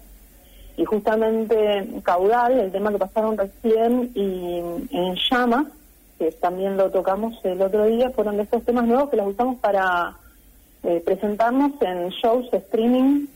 Y 0.77 0.85
justamente 0.85 1.89
Caudal, 2.03 2.59
el 2.59 2.73
tema 2.73 2.91
que 2.91 2.99
pasaron 2.99 3.39
recién, 3.39 4.11
y 4.15 4.59
En 4.91 5.15
Llamas, 5.31 5.67
que 6.19 6.33
también 6.33 6.77
lo 6.77 6.91
tocamos 6.91 7.39
el 7.45 7.63
otro 7.63 7.87
día, 7.87 8.11
fueron 8.11 8.37
de 8.37 8.43
estos 8.43 8.65
temas 8.65 8.87
nuevos 8.87 9.09
que 9.09 9.17
los 9.17 9.29
usamos 9.29 9.59
para 9.61 10.17
eh, 10.83 11.03
presentarnos 11.05 11.73
en 11.81 12.09
shows 12.09 12.53
streaming, 12.53 13.27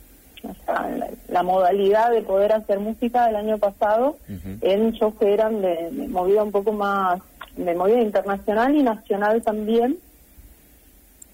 o 0.45 0.55
sea, 0.65 0.89
la, 0.97 1.09
la 1.29 1.43
modalidad 1.43 2.11
de 2.11 2.23
poder 2.23 2.53
hacer 2.53 2.79
música 2.81 3.27
del 3.27 3.37
año 3.37 3.59
pasado 3.59 4.17
en 4.61 4.93
shows 4.93 5.15
que 5.19 5.33
eran 5.33 5.61
de, 5.63 5.91
de 5.91 6.09
movida 6.09 6.43
un 6.43 6.53
poco 6.53 6.73
más, 6.73 7.21
de 7.57 7.75
movida 7.75 8.01
internacional 8.01 8.75
y 8.75 8.83
nacional 8.83 9.43
también. 9.43 9.99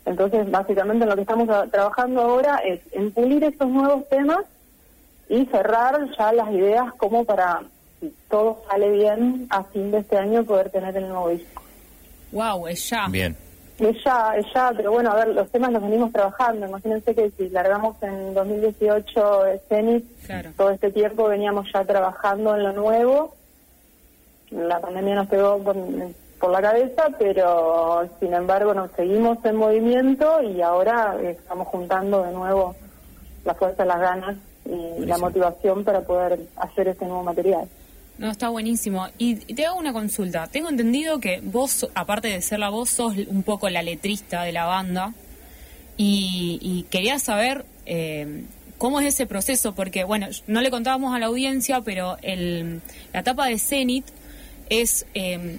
Entonces, 0.07 0.51
básicamente 0.51 1.07
lo 1.07 1.15
que 1.15 1.23
estamos 1.23 1.49
a- 1.51 1.67
trabajando 1.67 2.23
ahora 2.23 2.59
es 2.67 2.81
en 2.93 3.13
pulir 3.13 3.45
estos 3.45 3.69
nuevos 3.69 4.09
temas 4.09 4.45
y 5.29 5.45
cerrar 5.47 5.97
ya 6.19 6.33
las 6.33 6.51
ideas 6.51 6.93
como 6.97 7.25
para, 7.25 7.63
si 8.01 8.13
todo 8.29 8.63
sale 8.69 8.91
bien, 8.91 9.47
a 9.51 9.63
fin 9.65 9.91
de 9.91 9.99
este 9.99 10.17
año 10.19 10.43
poder 10.45 10.71
tener 10.71 10.97
el 10.97 11.09
nuevo 11.09 11.29
disco. 11.29 11.63
wow 12.33 12.67
es 12.67 12.89
ya 12.89 13.07
Bien. 13.09 13.37
Es 13.81 14.05
ya, 14.05 14.35
es 14.37 14.47
ya, 14.55 14.73
pero 14.77 14.93
bueno, 14.93 15.11
a 15.11 15.15
ver, 15.17 15.29
los 15.29 15.49
temas 15.51 15.73
los 15.73 15.83
venimos 15.83 16.13
trabajando. 16.13 16.67
Imagínense 16.67 17.15
que 17.15 17.31
si 17.31 17.49
largamos 17.49 17.97
en 18.03 18.35
2018 18.35 19.43
Zenith, 19.69 20.05
Claro. 20.27 20.51
todo 20.57 20.71
este 20.71 20.91
tiempo 20.93 21.29
veníamos 21.29 21.67
ya 21.73 21.85
trabajando 21.85 22.55
en 22.57 22.63
lo 22.65 22.73
nuevo. 22.73 23.35
La 24.51 24.81
pandemia 24.81 25.15
nos 25.15 25.29
pegó 25.29 25.59
por, 25.59 25.77
por 26.39 26.51
la 26.51 26.61
cabeza, 26.61 27.05
pero 27.19 28.07
sin 28.21 28.35
embargo 28.35 28.75
nos 28.75 28.91
seguimos 28.93 29.43
en 29.45 29.57
movimiento 29.57 30.43
y 30.43 30.61
ahora 30.61 31.17
estamos 31.23 31.69
juntando 31.69 32.23
de 32.23 32.33
nuevo 32.33 32.75
la 33.45 33.55
fuerza, 33.55 33.85
las 33.85 34.01
ganas 34.01 34.37
y 34.67 35.07
la 35.07 35.17
motivación 35.19 35.85
para 35.85 36.03
poder 36.03 36.39
hacer 36.57 36.89
este 36.89 37.07
nuevo 37.07 37.23
material. 37.23 37.67
No, 38.21 38.31
está 38.31 38.51
buenísimo. 38.51 39.09
Y 39.17 39.37
te 39.37 39.65
hago 39.65 39.79
una 39.79 39.95
consulta. 39.95 40.47
Tengo 40.47 40.69
entendido 40.69 41.21
que 41.21 41.41
vos, 41.43 41.89
aparte 41.95 42.29
de 42.29 42.43
ser 42.43 42.59
la 42.59 42.69
voz, 42.69 42.91
sos 42.91 43.15
un 43.29 43.43
poco 43.43 43.71
la 43.71 43.83
letrista 43.83 44.43
de 44.43 44.53
la 44.53 44.67
banda. 44.67 45.15
Y, 45.97 46.59
y 46.61 46.83
quería 46.91 47.19
saber 47.19 47.65
eh, 47.87 48.45
cómo 48.77 49.01
es 49.01 49.07
ese 49.07 49.27
proceso, 49.27 49.75
porque, 49.75 50.05
bueno, 50.05 50.29
no 50.47 50.61
le 50.61 50.71
contábamos 50.71 51.15
a 51.15 51.19
la 51.19 51.27
audiencia, 51.27 51.81
pero 51.81 52.19
el, 52.21 52.83
la 53.15 53.21
etapa 53.21 53.47
de 53.47 53.59
Zenith 53.59 54.07
es 54.69 55.07
eh, 55.15 55.59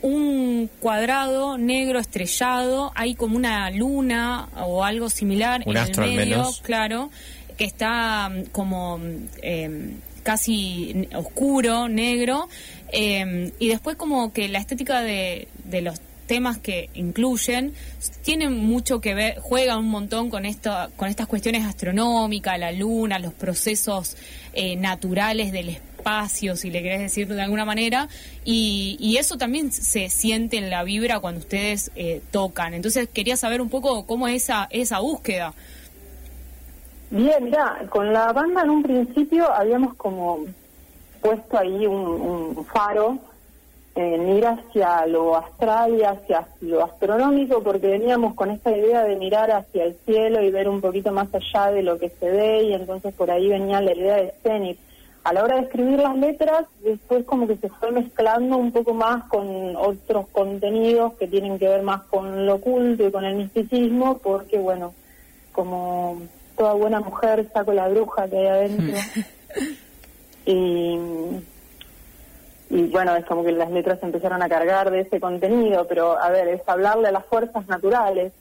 un 0.00 0.70
cuadrado 0.80 1.58
negro 1.58 1.98
estrellado, 1.98 2.90
hay 2.94 3.16
como 3.16 3.36
una 3.36 3.70
luna 3.70 4.48
o 4.56 4.82
algo 4.82 5.10
similar 5.10 5.62
Un 5.66 5.76
en 5.76 5.82
astro 5.82 6.04
el 6.04 6.16
medio, 6.16 6.38
menos. 6.38 6.60
claro, 6.62 7.10
que 7.58 7.64
está 7.64 8.28
mm, 8.30 8.42
como 8.52 8.98
eh, 9.42 9.90
casi 10.22 11.08
oscuro, 11.14 11.88
negro, 11.88 12.48
eh, 12.92 13.52
y 13.58 13.68
después 13.68 13.96
como 13.96 14.32
que 14.32 14.48
la 14.48 14.58
estética 14.58 15.02
de, 15.02 15.48
de 15.64 15.82
los 15.82 16.00
temas 16.28 16.58
que 16.58 16.90
incluyen 16.94 17.72
tienen 18.22 18.56
mucho 18.56 19.00
que 19.00 19.14
ver, 19.14 19.38
juegan 19.40 19.78
un 19.78 19.88
montón 19.88 20.30
con 20.30 20.44
esto, 20.44 20.72
con 20.94 21.08
estas 21.08 21.26
cuestiones 21.26 21.64
astronómicas, 21.64 22.56
la 22.60 22.70
luna, 22.70 23.18
los 23.18 23.32
procesos 23.32 24.16
eh, 24.52 24.76
naturales 24.76 25.50
del 25.50 25.70
espacio, 25.70 26.54
si 26.54 26.70
le 26.70 26.82
querés 26.82 27.00
decir 27.00 27.26
de 27.26 27.42
alguna 27.42 27.64
manera, 27.64 28.08
y, 28.44 29.16
eso 29.18 29.36
también 29.36 29.72
se 29.72 30.10
siente 30.10 30.58
en 30.58 30.70
la 30.70 30.84
vibra 30.84 31.18
cuando 31.18 31.40
ustedes 31.40 31.90
eh, 31.96 32.20
tocan. 32.30 32.72
Entonces 32.72 33.08
quería 33.12 33.36
saber 33.36 33.60
un 33.60 33.68
poco 33.68 34.06
cómo 34.06 34.28
es 34.28 34.44
esa, 34.44 34.68
esa 34.70 35.00
búsqueda. 35.00 35.54
Bien, 37.10 37.42
mira, 37.42 37.86
con 37.88 38.12
la 38.12 38.32
banda 38.32 38.62
en 38.62 38.70
un 38.70 38.82
principio 38.82 39.50
habíamos 39.50 39.94
como 39.94 40.40
puesto 41.22 41.58
ahí 41.58 41.86
un, 41.86 42.06
un 42.06 42.64
faro 42.66 43.18
en 43.94 44.28
ir 44.28 44.46
hacia 44.46 45.06
lo 45.06 45.36
astral 45.36 45.98
y 45.98 46.04
hacia 46.04 46.46
lo 46.60 46.84
astronómico, 46.84 47.62
porque 47.62 47.88
veníamos 47.88 48.34
con 48.34 48.50
esta 48.50 48.70
idea 48.70 49.02
de 49.02 49.16
mirar 49.16 49.50
hacia 49.50 49.84
el 49.84 49.96
cielo 50.04 50.40
y 50.42 50.52
ver 50.52 50.68
un 50.68 50.80
poquito 50.80 51.10
más 51.10 51.28
allá 51.34 51.72
de 51.72 51.82
lo 51.82 51.98
que 51.98 52.10
se 52.10 52.30
ve, 52.30 52.62
y 52.62 52.74
entonces 52.74 53.12
por 53.14 53.30
ahí 53.30 53.48
venía 53.48 53.80
la 53.80 53.96
idea 53.96 54.16
de 54.16 54.34
Zenith. 54.42 54.78
A 55.24 55.32
la 55.32 55.42
hora 55.42 55.56
de 55.56 55.62
escribir 55.62 55.98
las 55.98 56.16
letras, 56.16 56.66
después 56.82 57.24
como 57.24 57.48
que 57.48 57.56
se 57.56 57.68
fue 57.70 57.90
mezclando 57.90 58.56
un 58.56 58.70
poco 58.70 58.94
más 58.94 59.24
con 59.24 59.74
otros 59.76 60.28
contenidos 60.28 61.14
que 61.14 61.26
tienen 61.26 61.58
que 61.58 61.68
ver 61.68 61.82
más 61.82 62.02
con 62.02 62.46
lo 62.46 62.54
oculto 62.54 63.04
y 63.04 63.10
con 63.10 63.24
el 63.24 63.34
misticismo, 63.34 64.18
porque 64.18 64.58
bueno, 64.58 64.94
como 65.50 66.22
toda 66.58 66.74
buena 66.74 67.00
mujer 67.00 67.48
saco 67.52 67.72
la 67.72 67.88
bruja 67.88 68.28
que 68.28 68.36
hay 68.36 68.46
adentro. 68.46 68.98
y, 70.46 70.98
y 72.70 72.82
bueno, 72.90 73.16
es 73.16 73.24
como 73.24 73.44
que 73.44 73.52
las 73.52 73.70
letras 73.70 73.98
empezaron 74.02 74.42
a 74.42 74.48
cargar 74.48 74.90
de 74.90 75.00
ese 75.00 75.20
contenido, 75.20 75.86
pero 75.88 76.20
a 76.20 76.28
ver, 76.30 76.48
es 76.48 76.60
hablarle 76.66 77.08
a 77.08 77.12
las 77.12 77.24
fuerzas 77.24 77.66
naturales. 77.68 78.32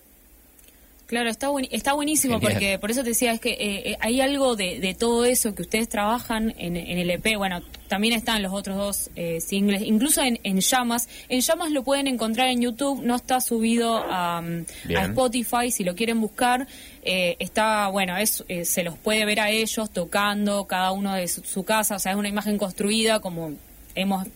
Claro, 1.07 1.29
está, 1.29 1.47
buen- 1.49 1.69
está 1.71 1.93
buenísimo 1.93 2.35
Genial. 2.35 2.53
porque 2.53 2.79
por 2.79 2.91
eso 2.91 3.01
te 3.01 3.09
decía, 3.09 3.31
es 3.31 3.39
que 3.39 3.51
eh, 3.51 3.91
eh, 3.91 3.97
hay 4.01 4.19
algo 4.19 4.55
de, 4.57 4.79
de 4.81 4.93
todo 4.93 5.23
eso 5.25 5.55
que 5.55 5.61
ustedes 5.61 5.87
trabajan 5.87 6.53
en, 6.57 6.75
en 6.75 6.97
el 6.97 7.09
EP, 7.09 7.37
bueno, 7.37 7.61
también 7.87 8.13
están 8.13 8.43
los 8.43 8.51
otros 8.51 8.75
dos 8.75 9.09
eh, 9.15 9.39
singles, 9.39 9.83
incluso 9.83 10.21
en, 10.21 10.37
en 10.43 10.59
Llamas. 10.59 11.07
En 11.29 11.39
Llamas 11.39 11.71
lo 11.71 11.83
pueden 11.83 12.07
encontrar 12.07 12.49
en 12.49 12.59
YouTube, 12.61 13.01
no 13.03 13.15
está 13.15 13.39
subido 13.39 13.95
a, 13.97 14.41
mm, 14.41 14.65
a 14.97 15.05
Spotify, 15.05 15.71
si 15.71 15.85
lo 15.85 15.95
quieren 15.95 16.19
buscar, 16.19 16.67
eh, 17.03 17.37
está, 17.39 17.87
bueno, 17.87 18.17
es, 18.17 18.43
eh, 18.49 18.65
se 18.65 18.83
los 18.83 18.97
puede 18.97 19.23
ver 19.23 19.39
a 19.39 19.49
ellos 19.49 19.89
tocando, 19.91 20.65
cada 20.65 20.91
uno 20.91 21.13
de 21.13 21.29
su, 21.29 21.41
su 21.43 21.63
casa, 21.63 21.95
o 21.95 21.99
sea, 21.99 22.11
es 22.11 22.17
una 22.17 22.27
imagen 22.27 22.57
construida 22.57 23.21
como 23.21 23.53
hemos 23.95 24.27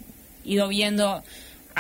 ido 0.46 0.70
viendo 0.70 1.22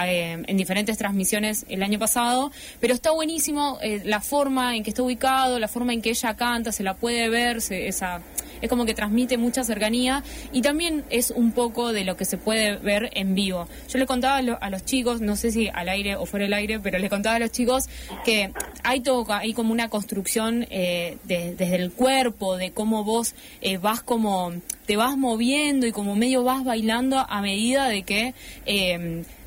eh, 0.09 0.41
en 0.45 0.57
diferentes 0.57 0.97
transmisiones 0.97 1.65
el 1.69 1.83
año 1.83 1.99
pasado, 1.99 2.51
pero 2.79 2.93
está 2.93 3.11
buenísimo 3.11 3.77
eh, 3.81 4.01
la 4.05 4.21
forma 4.21 4.75
en 4.75 4.83
que 4.83 4.89
está 4.91 5.03
ubicado, 5.03 5.59
la 5.59 5.67
forma 5.67 5.93
en 5.93 6.01
que 6.01 6.09
ella 6.09 6.35
canta, 6.35 6.71
se 6.71 6.83
la 6.83 6.93
puede 6.95 7.29
ver, 7.29 7.57
esa, 7.69 8.21
es 8.61 8.69
como 8.69 8.85
que 8.85 8.93
transmite 8.93 9.37
mucha 9.37 9.63
cercanía 9.63 10.23
y 10.51 10.61
también 10.61 11.03
es 11.09 11.31
un 11.31 11.51
poco 11.51 11.93
de 11.93 12.03
lo 12.03 12.15
que 12.17 12.25
se 12.25 12.37
puede 12.37 12.77
ver 12.77 13.09
en 13.13 13.33
vivo. 13.35 13.67
Yo 13.89 13.97
le 13.99 14.05
contaba 14.05 14.37
a, 14.37 14.41
lo- 14.41 14.57
a 14.61 14.69
los 14.69 14.85
chicos, 14.85 15.21
no 15.21 15.35
sé 15.35 15.51
si 15.51 15.67
al 15.67 15.89
aire 15.89 16.15
o 16.15 16.25
fuera 16.25 16.43
del 16.45 16.53
aire, 16.53 16.79
pero 16.79 16.99
les 16.99 17.09
contaba 17.09 17.37
a 17.37 17.39
los 17.39 17.51
chicos 17.51 17.89
que 18.25 18.51
hay 18.83 18.99
todo, 19.01 19.25
hay 19.33 19.53
como 19.53 19.71
una 19.71 19.89
construcción 19.89 20.67
eh, 20.69 21.17
de- 21.23 21.55
desde 21.55 21.75
el 21.75 21.91
cuerpo, 21.91 22.57
de 22.57 22.71
cómo 22.71 23.03
vos 23.03 23.33
vas 23.81 24.01
como, 24.01 24.51
te 24.85 24.95
vas 24.97 25.17
moviendo 25.17 25.85
y 25.87 25.91
como 25.91 26.15
medio 26.15 26.43
vas 26.43 26.63
bailando 26.63 27.17
a 27.19 27.41
medida 27.41 27.87
de 27.87 28.03
que 28.03 28.33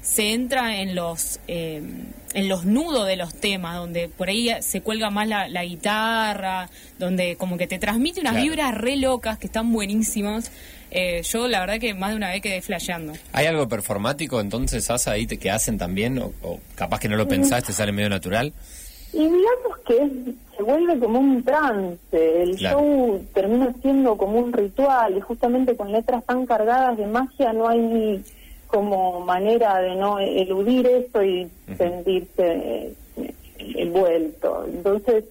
se 0.04 0.32
entra 0.34 0.80
en 0.80 0.94
los 0.94 1.40
eh, 1.48 1.82
en 2.34 2.48
los 2.48 2.64
nudos 2.64 3.06
de 3.06 3.16
los 3.16 3.32
temas, 3.34 3.76
donde 3.76 4.08
por 4.08 4.28
ahí 4.28 4.50
se 4.60 4.80
cuelga 4.82 5.08
más 5.08 5.26
la, 5.28 5.48
la 5.48 5.64
guitarra, 5.64 6.68
donde 6.98 7.36
como 7.36 7.56
que 7.56 7.66
te 7.66 7.78
transmite 7.78 8.20
unas 8.20 8.32
Claro. 8.34 8.44
vibras 8.44 8.74
re 8.74 8.96
locas 8.96 9.38
que 9.38 9.46
están 9.46 9.72
buenísimas. 9.72 10.50
Eh, 10.90 11.22
yo 11.22 11.48
la 11.48 11.60
verdad 11.60 11.78
que 11.78 11.94
más 11.94 12.10
de 12.10 12.16
una 12.16 12.28
vez 12.30 12.42
quedé 12.42 12.60
flasheando. 12.60 13.12
¿Hay 13.32 13.46
algo 13.46 13.68
performático 13.68 14.40
entonces, 14.40 14.90
Asa, 14.90 15.12
ahí 15.12 15.26
te- 15.26 15.38
que 15.38 15.50
hacen 15.50 15.78
también? 15.78 16.18
O, 16.18 16.32
o 16.42 16.60
capaz 16.74 17.00
que 17.00 17.08
no 17.08 17.16
lo 17.16 17.26
pensaste, 17.26 17.72
sale 17.72 17.92
medio 17.92 18.08
natural. 18.10 18.52
Y 19.12 19.18
digamos 19.18 19.78
que 19.86 19.96
es- 19.96 20.34
se 20.56 20.62
vuelve 20.62 20.98
como 20.98 21.18
un 21.20 21.42
trance, 21.44 22.42
el 22.42 22.56
Claro. 22.56 22.78
show 22.80 23.26
termina 23.32 23.72
siendo 23.80 24.16
como 24.16 24.38
un 24.40 24.52
ritual 24.52 25.16
y 25.16 25.20
justamente 25.20 25.76
con 25.76 25.90
letras 25.92 26.24
tan 26.24 26.46
cargadas 26.46 26.96
de 26.96 27.06
magia 27.06 27.52
no 27.52 27.68
hay 27.68 28.22
como 28.74 29.20
manera 29.20 29.78
de 29.78 29.94
no 29.94 30.18
eludir 30.18 30.84
eso 30.86 31.22
y 31.22 31.48
sentirse 31.78 32.92
eh, 33.16 33.34
envuelto. 33.58 34.64
Entonces, 34.66 35.24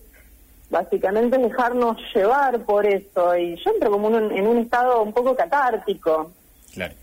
básicamente 0.69 1.35
es 1.35 1.43
dejarnos 1.43 1.97
llevar 2.15 2.59
por 2.65 2.85
eso 2.85 3.35
y 3.37 3.55
yo 3.57 3.71
entro 3.73 3.91
como 3.91 4.07
un- 4.07 4.31
en 4.31 4.47
un 4.47 4.59
estado 4.59 5.01
un 5.03 5.11
poco 5.13 5.35
catártico. 5.35 6.31
Claro. 6.73 6.93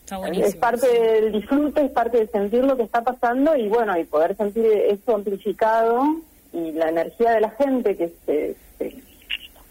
Está 0.00 0.18
buenísimo. 0.18 0.46
Es 0.48 0.56
parte 0.56 0.86
del 0.86 1.32
disfrute, 1.32 1.84
es 1.86 1.90
parte 1.90 2.18
de 2.18 2.26
sentir 2.28 2.62
lo 2.64 2.76
que 2.76 2.84
está 2.84 3.02
pasando 3.02 3.56
y 3.56 3.68
bueno, 3.68 3.98
y 3.98 4.04
poder 4.04 4.36
sentir 4.36 4.66
eso 4.66 5.14
amplificado 5.16 6.04
y 6.52 6.72
la 6.72 6.90
energía 6.90 7.32
de 7.32 7.40
la 7.40 7.50
gente 7.50 7.96
que 7.96 8.12
se, 8.24 8.54
se, 8.78 8.96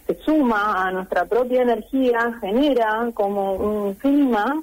se 0.08 0.16
suma 0.26 0.88
a 0.88 0.92
nuestra 0.92 1.24
propia 1.26 1.62
energía 1.62 2.34
genera 2.42 3.10
como 3.14 3.54
un 3.54 3.94
clima 3.94 4.62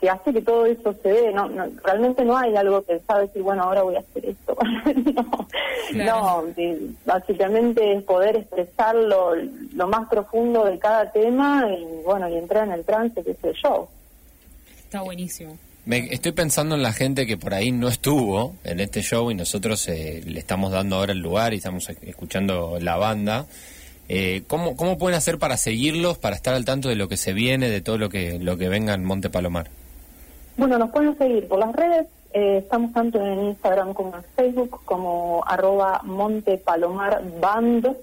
que 0.00 0.08
hace 0.10 0.32
que 0.32 0.40
todo 0.42 0.64
eso 0.66 0.94
se 1.02 1.08
dé. 1.08 1.32
No, 1.32 1.48
no, 1.48 1.66
realmente 1.84 2.24
no 2.24 2.36
hay 2.36 2.56
algo 2.56 2.80
pensado, 2.82 3.20
decir, 3.20 3.42
bueno, 3.42 3.64
ahora 3.64 3.82
voy 3.82 3.96
a 3.96 4.00
hacer 4.00 4.26
esto. 4.26 4.56
no, 5.14 5.46
Claro. 5.92 6.46
no, 6.56 6.84
básicamente 7.04 7.92
es 7.94 8.02
poder 8.04 8.36
expresar 8.36 8.94
lo, 8.94 9.34
lo 9.74 9.88
más 9.88 10.08
profundo 10.08 10.64
de 10.64 10.78
cada 10.78 11.10
tema 11.12 11.66
y 11.68 12.02
bueno, 12.04 12.28
y 12.28 12.36
entrar 12.36 12.66
en 12.66 12.72
el 12.72 12.84
trance 12.84 13.22
que 13.22 13.32
es 13.32 13.44
el 13.44 13.54
show. 13.54 13.88
Está 14.84 15.02
buenísimo. 15.02 15.58
Me, 15.86 16.12
estoy 16.12 16.32
pensando 16.32 16.74
en 16.74 16.82
la 16.82 16.92
gente 16.92 17.26
que 17.26 17.36
por 17.36 17.54
ahí 17.54 17.72
no 17.72 17.88
estuvo 17.88 18.54
en 18.64 18.80
este 18.80 19.02
show 19.02 19.30
y 19.30 19.34
nosotros 19.34 19.88
eh, 19.88 20.22
le 20.26 20.38
estamos 20.38 20.70
dando 20.72 20.96
ahora 20.96 21.12
el 21.12 21.18
lugar 21.20 21.54
y 21.54 21.56
estamos 21.56 21.88
e- 21.88 21.96
escuchando 22.02 22.78
la 22.80 22.96
banda. 22.96 23.46
Eh, 24.08 24.42
¿cómo, 24.46 24.76
¿Cómo 24.76 24.98
pueden 24.98 25.16
hacer 25.16 25.38
para 25.38 25.56
seguirlos, 25.56 26.18
para 26.18 26.36
estar 26.36 26.54
al 26.54 26.64
tanto 26.64 26.88
de 26.88 26.96
lo 26.96 27.08
que 27.08 27.16
se 27.16 27.32
viene, 27.32 27.70
de 27.70 27.80
todo 27.80 27.96
lo 27.96 28.08
que, 28.10 28.38
lo 28.38 28.56
que 28.58 28.68
venga 28.68 28.92
en 28.94 29.04
Monte 29.04 29.30
Palomar? 29.30 29.70
Bueno, 30.60 30.76
nos 30.76 30.90
pueden 30.90 31.16
seguir 31.16 31.48
por 31.48 31.58
las 31.58 31.74
redes. 31.74 32.06
eh, 32.34 32.58
estamos 32.58 32.92
tanto 32.92 33.18
en 33.18 33.44
Instagram 33.44 33.94
como 33.94 34.14
en 34.14 34.22
Facebook 34.36 34.82
como 34.84 35.42
arroba 35.46 36.02
montepalomarband. 36.04 37.96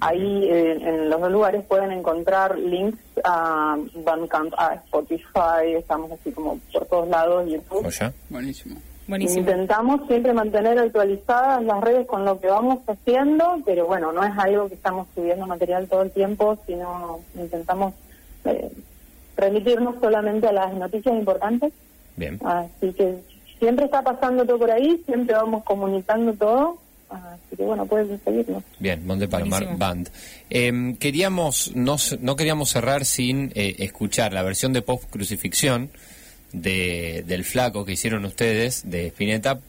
Ahí 0.00 0.44
eh, 0.50 0.78
en 0.80 1.08
los 1.08 1.20
dos 1.20 1.30
lugares 1.30 1.64
pueden 1.64 1.92
encontrar 1.92 2.58
links 2.58 2.98
a 3.22 3.76
Bandcamp, 4.04 4.52
a 4.58 4.74
Spotify, 4.74 5.74
estamos 5.76 6.10
así 6.10 6.32
como 6.32 6.58
por 6.72 6.86
todos 6.86 7.08
lados, 7.08 7.48
YouTube. 7.48 7.86
¿O 7.86 7.90
ya? 7.90 8.12
Buenísimo. 8.30 8.76
Buenísimo. 9.06 9.38
Intentamos 9.40 10.08
siempre 10.08 10.32
mantener 10.32 10.76
actualizadas 10.76 11.62
las 11.62 11.80
redes 11.80 12.04
con 12.08 12.24
lo 12.24 12.40
que 12.40 12.48
vamos 12.48 12.80
haciendo, 12.88 13.60
pero 13.64 13.86
bueno, 13.86 14.10
no 14.12 14.24
es 14.24 14.36
algo 14.36 14.68
que 14.68 14.74
estamos 14.74 15.06
subiendo 15.14 15.46
material 15.46 15.86
todo 15.88 16.02
el 16.02 16.10
tiempo, 16.10 16.58
sino 16.66 17.20
intentamos 17.36 17.94
eh, 18.44 18.72
remitirnos 19.38 19.94
solamente 20.00 20.48
a 20.48 20.52
las 20.52 20.74
noticias 20.74 21.14
importantes. 21.14 21.72
Bien. 22.16 22.38
Así 22.44 22.92
que 22.92 23.18
siempre 23.58 23.86
está 23.86 24.02
pasando 24.02 24.44
todo 24.44 24.58
por 24.58 24.70
ahí, 24.70 25.00
siempre 25.06 25.34
vamos 25.34 25.64
comunicando 25.64 26.34
todo. 26.34 26.78
Así 27.08 27.56
que 27.56 27.62
bueno, 27.62 27.86
pueden 27.86 28.20
seguirnos. 28.22 28.62
Bien, 28.78 29.06
Monte 29.06 29.28
Palomar 29.28 29.62
Buenísimo. 29.62 29.78
Band. 29.78 30.10
Eh, 30.50 30.96
queríamos, 30.98 31.72
no, 31.74 31.96
no 32.20 32.36
queríamos 32.36 32.68
cerrar 32.68 33.06
sin 33.06 33.50
eh, 33.54 33.76
escuchar 33.78 34.34
la 34.34 34.42
versión 34.42 34.74
de 34.74 34.82
Post 34.82 35.08
Crucifixión 35.08 35.90
de, 36.52 37.24
del 37.26 37.44
Flaco 37.44 37.86
que 37.86 37.92
hicieron 37.92 38.26
ustedes, 38.26 38.90
de 38.90 39.06
Spinetta, 39.06 39.60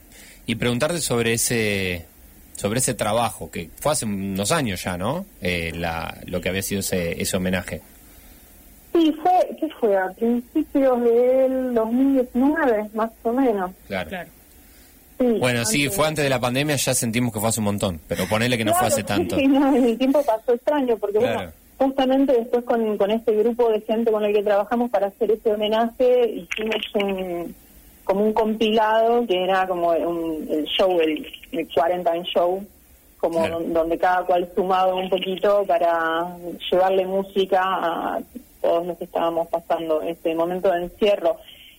y 0.48 0.56
preguntarte 0.56 1.00
sobre 1.00 1.34
ese 1.34 2.08
sobre 2.56 2.80
ese 2.80 2.94
trabajo, 2.94 3.50
que 3.50 3.70
fue 3.80 3.94
hace 3.94 4.04
unos 4.04 4.52
años 4.52 4.84
ya, 4.84 4.98
¿no? 4.98 5.26
Eh, 5.42 5.72
la, 5.74 6.18
lo 6.26 6.42
que 6.42 6.50
había 6.50 6.62
sido 6.62 6.82
ese, 6.82 7.22
ese 7.22 7.38
homenaje. 7.38 7.82
Sí, 9.00 9.14
fue, 9.22 9.56
¿qué 9.60 9.70
fue? 9.80 9.98
A 9.98 10.10
principios 10.12 11.02
del 11.04 11.74
2019, 11.74 12.90
más 12.94 13.10
o 13.24 13.32
menos. 13.32 13.72
Claro. 13.88 14.10
Claro. 14.10 14.30
Sí, 15.20 15.26
Bueno, 15.40 15.66
sí, 15.66 15.90
fue 15.90 16.08
antes 16.08 16.24
de 16.24 16.30
la 16.30 16.40
pandemia, 16.40 16.76
ya 16.76 16.94
sentimos 16.94 17.34
que 17.34 17.40
fue 17.40 17.50
hace 17.50 17.60
un 17.60 17.66
montón, 17.66 18.00
pero 18.08 18.26
ponele 18.30 18.58
que 18.58 18.66
no 18.66 18.74
fue 18.74 18.88
hace 18.88 19.04
tanto. 19.04 19.36
Sí, 19.38 19.48
no, 19.48 19.74
el 19.76 19.98
tiempo 19.98 20.22
pasó 20.24 20.54
extraño, 20.54 20.98
porque 20.98 21.20
Claro. 21.20 21.36
bueno, 21.36 21.52
justamente 21.78 22.34
después 22.34 22.64
con, 22.66 22.98
con 22.98 23.12
este 23.12 23.34
grupo 23.38 23.70
de 23.70 23.82
gente 23.82 24.12
con 24.12 24.24
el 24.26 24.34
que 24.34 24.44
trabajamos 24.44 24.90
para 24.92 25.08
hacer 25.08 25.32
ese 25.32 25.54
homenaje, 25.54 26.30
hicimos 26.30 26.76
un 26.96 27.56
como 28.04 28.26
un 28.26 28.34
compilado 28.34 29.26
que 29.28 29.44
era 29.44 29.68
como 29.68 29.90
un, 29.92 30.48
el 30.50 30.66
show, 30.66 31.00
el, 31.00 31.26
el 31.52 31.68
40 31.74 32.16
en 32.16 32.24
show, 32.24 32.66
como 33.20 33.40
Claro. 33.40 33.60
donde 33.68 33.98
cada 33.98 34.24
cual 34.26 34.50
sumaba 34.56 34.96
un 34.96 35.10
poquito 35.10 35.64
para 35.68 36.36
llevarle 36.72 37.06
música 37.06 37.62
a 37.64 38.20
todos 38.62 38.86
los 38.86 38.98
que 38.98 39.06
estábamos 39.06 39.48
pasando 39.48 40.02
este 40.02 40.36
momento 40.36 40.72
de 40.72 40.84
encierro. 40.84 41.38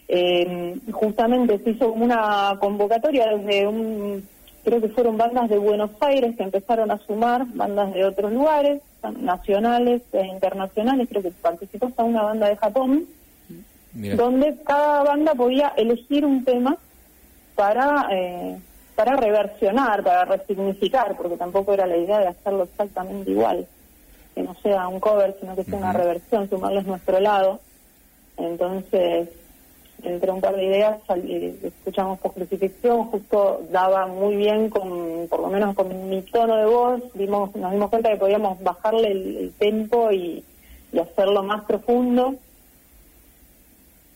Eh, 0.08 0.76
justamente 0.92 1.58
se 1.58 1.70
hizo 1.70 1.92
una 1.92 2.56
convocatoria 2.58 3.26
desde 3.28 3.66
un, 3.66 4.26
creo 4.64 4.80
que 4.80 4.88
fueron 4.88 5.16
bandas 5.16 5.48
de 5.48 5.58
Buenos 5.58 5.90
Aires 6.00 6.36
que 6.36 6.42
empezaron 6.42 6.90
a 6.90 6.98
sumar, 6.98 7.46
bandas 7.54 7.92
de 7.94 8.04
otros 8.04 8.32
lugares, 8.32 8.82
nacionales 9.20 10.02
e 10.12 10.26
internacionales, 10.26 11.08
creo 11.08 11.22
que 11.22 11.30
participó 11.30 11.86
hasta 11.86 12.04
una 12.04 12.22
banda 12.22 12.48
de 12.48 12.56
Japón, 12.56 13.06
donde 13.92 14.56
cada 14.64 15.02
banda 15.02 15.34
podía 15.34 15.72
elegir 15.76 16.24
un 16.24 16.44
tema 16.44 16.76
para 17.54 18.08
eh, 18.10 18.56
para 19.00 19.16
reversionar, 19.16 20.02
para 20.02 20.26
resignificar, 20.26 21.16
porque 21.16 21.38
tampoco 21.38 21.72
era 21.72 21.86
la 21.86 21.96
idea 21.96 22.18
de 22.18 22.26
hacerlo 22.26 22.64
exactamente 22.64 23.30
igual, 23.30 23.66
que 24.34 24.42
no 24.42 24.54
sea 24.62 24.88
un 24.88 25.00
cover, 25.00 25.36
sino 25.40 25.54
que 25.56 25.64
sea 25.64 25.78
una 25.78 25.92
reversión, 25.92 26.48
sumarles 26.48 26.86
nuestro 26.86 27.20
lado. 27.20 27.60
Entonces, 28.36 29.28
entre 30.02 30.30
un 30.30 30.40
par 30.40 30.56
de 30.56 30.64
ideas, 30.64 30.96
sal- 31.06 31.22
eh, 31.28 31.54
escuchamos 31.62 32.18
por 32.20 32.32
crucifixión, 32.32 33.04
justo 33.06 33.62
daba 33.70 34.06
muy 34.06 34.36
bien 34.36 34.70
con, 34.70 35.26
por 35.28 35.40
lo 35.40 35.48
menos 35.48 35.74
con 35.74 36.08
mi 36.08 36.22
tono 36.22 36.56
de 36.56 36.64
voz, 36.66 37.02
dimos, 37.14 37.54
nos 37.56 37.72
dimos 37.72 37.90
cuenta 37.90 38.10
que 38.10 38.16
podíamos 38.16 38.62
bajarle 38.62 39.08
el, 39.12 39.36
el 39.36 39.52
tempo 39.52 40.10
y, 40.10 40.42
y 40.92 40.98
hacerlo 40.98 41.42
más 41.42 41.64
profundo. 41.64 42.34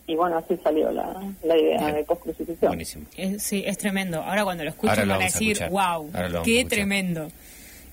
Y 0.07 0.17
bueno, 0.17 0.37
así 0.37 0.59
salió 0.63 0.91
la, 0.91 1.15
la 1.45 1.57
idea 1.57 1.79
Bien. 1.81 1.95
de 1.95 2.05
post 2.05 2.23
crucifixión. 2.23 2.71
Buenísimo. 2.71 3.07
Es- 3.17 3.43
sí, 3.43 3.63
es 3.67 3.79
tremendo. 3.79 4.23
Ahora 4.23 4.45
cuando 4.45 4.63
lo 4.65 4.71
lo 4.71 5.13
van 5.15 5.23
a 5.23 5.25
decir, 5.25 5.59
wow, 5.71 6.11
qué 6.45 6.65
tremendo. 6.67 7.29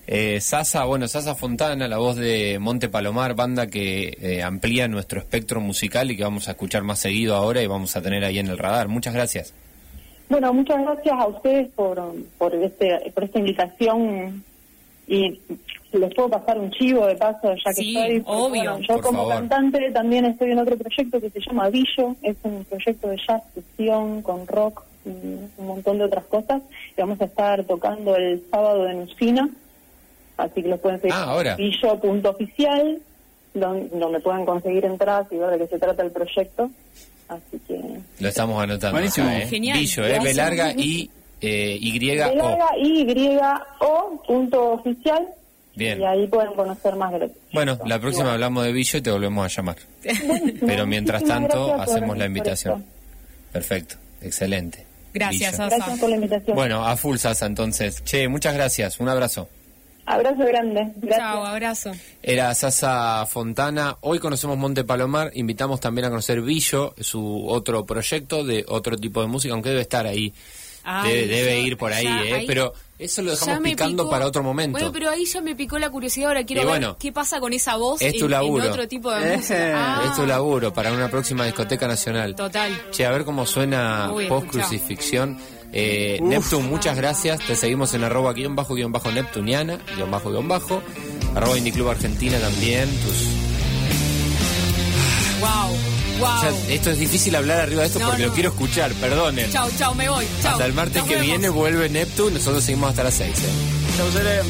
Eh, 0.06 0.40
Sasa, 0.40 0.84
bueno, 0.84 1.06
Sasa 1.06 1.34
Fontana, 1.34 1.86
la 1.86 1.98
voz 1.98 2.16
de 2.16 2.58
Monte 2.58 2.88
Palomar, 2.88 3.34
banda 3.34 3.68
que 3.68 4.16
eh, 4.20 4.42
amplía 4.42 4.88
nuestro 4.88 5.20
espectro 5.20 5.60
musical 5.60 6.10
y 6.10 6.16
que 6.16 6.24
vamos 6.24 6.48
a 6.48 6.52
escuchar 6.52 6.82
más 6.82 6.98
seguido 6.98 7.36
ahora 7.36 7.62
y 7.62 7.66
vamos 7.68 7.96
a 7.96 8.02
tener 8.02 8.24
ahí 8.24 8.38
en 8.38 8.48
el 8.48 8.58
radar. 8.58 8.88
Muchas 8.88 9.14
gracias. 9.14 9.54
Bueno, 10.28 10.52
muchas 10.52 10.82
gracias 10.82 11.14
a 11.18 11.26
ustedes 11.28 11.68
por, 11.70 12.02
por, 12.38 12.54
este, 12.54 13.12
por 13.14 13.24
esta 13.24 13.38
invitación 13.38 14.42
y 15.06 15.38
les 15.92 16.14
puedo 16.14 16.30
pasar 16.30 16.58
un 16.58 16.70
chivo 16.70 17.06
de 17.06 17.14
paso 17.16 17.54
ya 17.54 17.70
que 17.70 17.82
Sí, 17.82 17.96
estoy. 17.96 18.22
obvio. 18.26 18.48
bueno, 18.48 18.78
yo 18.80 18.94
Por 18.94 19.02
como 19.02 19.18
favor. 19.20 19.34
cantante 19.34 19.90
también 19.92 20.24
estoy 20.24 20.52
en 20.52 20.58
otro 20.58 20.76
proyecto 20.78 21.20
que 21.20 21.30
se 21.30 21.40
llama 21.40 21.68
Billo, 21.68 22.16
es 22.22 22.36
un 22.44 22.64
proyecto 22.64 23.08
de 23.08 23.18
jazz, 23.18 23.42
fusión, 23.54 24.22
con 24.22 24.46
rock 24.46 24.82
y 25.04 25.10
un 25.10 25.66
montón 25.66 25.98
de 25.98 26.04
otras 26.04 26.24
cosas. 26.24 26.62
Y 26.96 27.00
vamos 27.00 27.20
a 27.20 27.24
estar 27.26 27.62
tocando 27.64 28.16
el 28.16 28.42
sábado 28.50 28.88
en 28.88 29.00
Usina, 29.02 29.50
así 30.36 30.62
que 30.62 30.68
los 30.68 30.80
pueden 30.80 31.00
seguir 31.00 31.14
Ah, 31.14 31.24
ahora. 31.24 31.56
billo.oficial, 31.56 32.98
donde, 33.54 33.98
donde 33.98 34.20
pueden 34.20 34.44
conseguir 34.46 34.84
entradas 34.84 35.26
y 35.30 35.36
ver 35.36 35.50
de 35.50 35.58
qué 35.58 35.66
se 35.66 35.78
trata 35.78 36.02
el 36.02 36.10
proyecto. 36.10 36.70
Así 37.28 37.58
que 37.66 37.80
Lo 38.20 38.28
estamos 38.28 38.62
anotando. 38.62 38.92
Buenísimo. 38.96 39.28
¿eh? 39.30 39.46
Genial. 39.48 39.78
Billo, 39.78 40.06
¿eh? 40.06 40.18
B 40.22 40.34
larga 40.34 40.72
y 40.76 41.10
eh, 41.40 41.78
Y 41.80 41.96
Y 42.04 42.18
O 43.80 44.22
punto 44.26 44.72
oficial 44.72 45.26
Bien. 45.74 46.00
y 46.00 46.04
ahí 46.04 46.26
pueden 46.26 46.52
conocer 46.52 46.94
más 46.96 47.12
de 47.12 47.18
lo 47.20 47.26
que 47.28 47.34
Bueno, 47.52 47.78
la 47.86 47.98
próxima 47.98 48.32
hablamos 48.34 48.64
de 48.64 48.72
Billo 48.72 48.98
y 48.98 49.02
te 49.02 49.10
volvemos 49.10 49.44
a 49.44 49.48
llamar. 49.48 49.76
Pero 50.66 50.86
mientras 50.86 51.24
tanto, 51.24 51.74
hacemos 51.80 52.18
la 52.18 52.26
invitación. 52.26 52.84
Perfecto, 53.50 53.96
excelente. 54.20 54.86
Gracias, 55.14 55.52
Billo. 55.58 55.68
Gracias 55.70 55.98
por 55.98 56.08
la 56.10 56.16
invitación. 56.16 56.54
Bueno, 56.56 56.86
a 56.86 56.96
full 56.96 57.16
Sasa 57.16 57.46
entonces. 57.46 58.02
Che, 58.04 58.28
muchas 58.28 58.54
gracias. 58.54 59.00
Un 59.00 59.08
abrazo. 59.08 59.48
Abrazo 60.04 60.44
grande. 60.44 60.92
Gracias. 60.96 61.18
Chao, 61.18 61.44
abrazo. 61.46 61.92
Era 62.22 62.54
Sasa 62.54 63.24
Fontana. 63.26 63.96
Hoy 64.00 64.18
conocemos 64.18 64.58
Monte 64.58 64.82
Palomar. 64.84 65.30
Invitamos 65.34 65.78
también 65.80 66.06
a 66.06 66.10
conocer 66.10 66.40
Billo, 66.42 66.94
su 66.98 67.46
otro 67.48 67.86
proyecto 67.86 68.44
de 68.44 68.64
otro 68.68 68.96
tipo 68.96 69.20
de 69.20 69.28
música, 69.28 69.54
aunque 69.54 69.68
debe 69.70 69.82
estar 69.82 70.06
ahí. 70.06 70.34
Ay, 70.84 71.12
debe, 71.14 71.26
debe 71.28 71.60
yo- 71.62 71.66
ir 71.68 71.76
por 71.76 71.92
ahí, 71.92 72.04
ya 72.04 72.24
¿eh? 72.24 72.32
ahí- 72.34 72.46
Pero 72.48 72.72
eso 72.98 73.22
lo 73.22 73.30
dejamos 73.30 73.60
picando 73.62 74.02
picó- 74.02 74.10
para 74.10 74.26
otro 74.26 74.42
momento. 74.42 74.72
Bueno, 74.76 74.90
pero 74.92 75.08
ahí 75.10 75.24
ya 75.24 75.40
me 75.40 75.54
picó 75.54 75.78
la 75.78 75.88
curiosidad. 75.90 76.26
Ahora 76.30 76.42
quiero 76.44 76.62
Y 76.62 76.64
ver 76.64 76.72
bueno, 76.72 76.96
qué 76.98 77.12
pasa 77.12 77.38
con 77.38 77.52
esa 77.52 77.76
voz 77.76 78.02
es 78.02 78.18
tu 78.18 78.24
en, 78.24 78.30
laburo. 78.32 78.64
en 78.64 78.70
otro 78.72 78.88
tipo 78.88 79.12
de 79.12 79.34
Eh, 79.34 79.36
música. 79.36 79.72
Ah, 79.76 80.02
Es 80.10 80.16
tu 80.16 80.26
laburo 80.26 80.72
para 80.74 80.92
una 80.92 81.08
próxima 81.08 81.44
discoteca 81.44 81.86
nacional. 81.86 82.34
Total. 82.34 82.72
Che, 82.90 83.06
a 83.06 83.10
ver 83.12 83.24
cómo 83.24 83.46
suena 83.46 84.10
Uy, 84.12 84.26
post 84.26 84.48
crucifixión. 84.48 85.38
Eh, 85.72 86.18
Uf. 86.20 86.28
Neptune, 86.28 86.68
muchas 86.68 86.96
gracias. 86.96 87.40
Te 87.46 87.56
seguimos 87.56 87.94
en 87.94 88.04
arroba 88.04 88.32
guion 88.34 88.54
bajo 88.54 88.74
guion 88.74 88.92
bajo 88.92 89.10
Neptuniana, 89.10 89.78
guion 89.96 90.10
bajo 90.10 90.30
guion 90.30 90.46
bajo. 90.48 90.82
Arroba 91.34 91.56
Indie 91.56 91.72
Club 91.72 91.88
Argentina 91.88 92.38
también. 92.38 92.88
Tus... 92.88 93.28
Wow, 95.40 95.48
wow. 96.20 96.28
O 96.36 96.40
sea, 96.40 96.74
esto 96.74 96.90
es 96.90 96.98
difícil 96.98 97.34
hablar 97.34 97.60
arriba 97.60 97.80
de 97.82 97.86
esto 97.88 97.98
No, 97.98 98.06
porque 98.08 98.22
no. 98.22 98.28
lo 98.28 98.34
quiero 98.34 98.48
escuchar, 98.50 98.92
perdonen. 98.94 99.50
Chao, 99.50 99.68
chao, 99.78 99.94
me 99.94 100.08
voy. 100.08 100.24
Chao. 100.42 100.52
Hasta 100.52 100.66
el 100.66 100.72
martes 100.74 100.96
Nos 100.98 101.06
que 101.08 101.14
vemos. 101.14 101.26
viene 101.26 101.48
vuelve 101.48 101.88
Neptune, 101.88 102.34
nosotros 102.34 102.62
seguimos 102.62 102.90
hasta 102.90 103.04
las 103.04 103.14
6. 103.14 103.30
¿eh? 103.30 103.42
Chau, 103.96 104.10
Cele. 104.12 104.40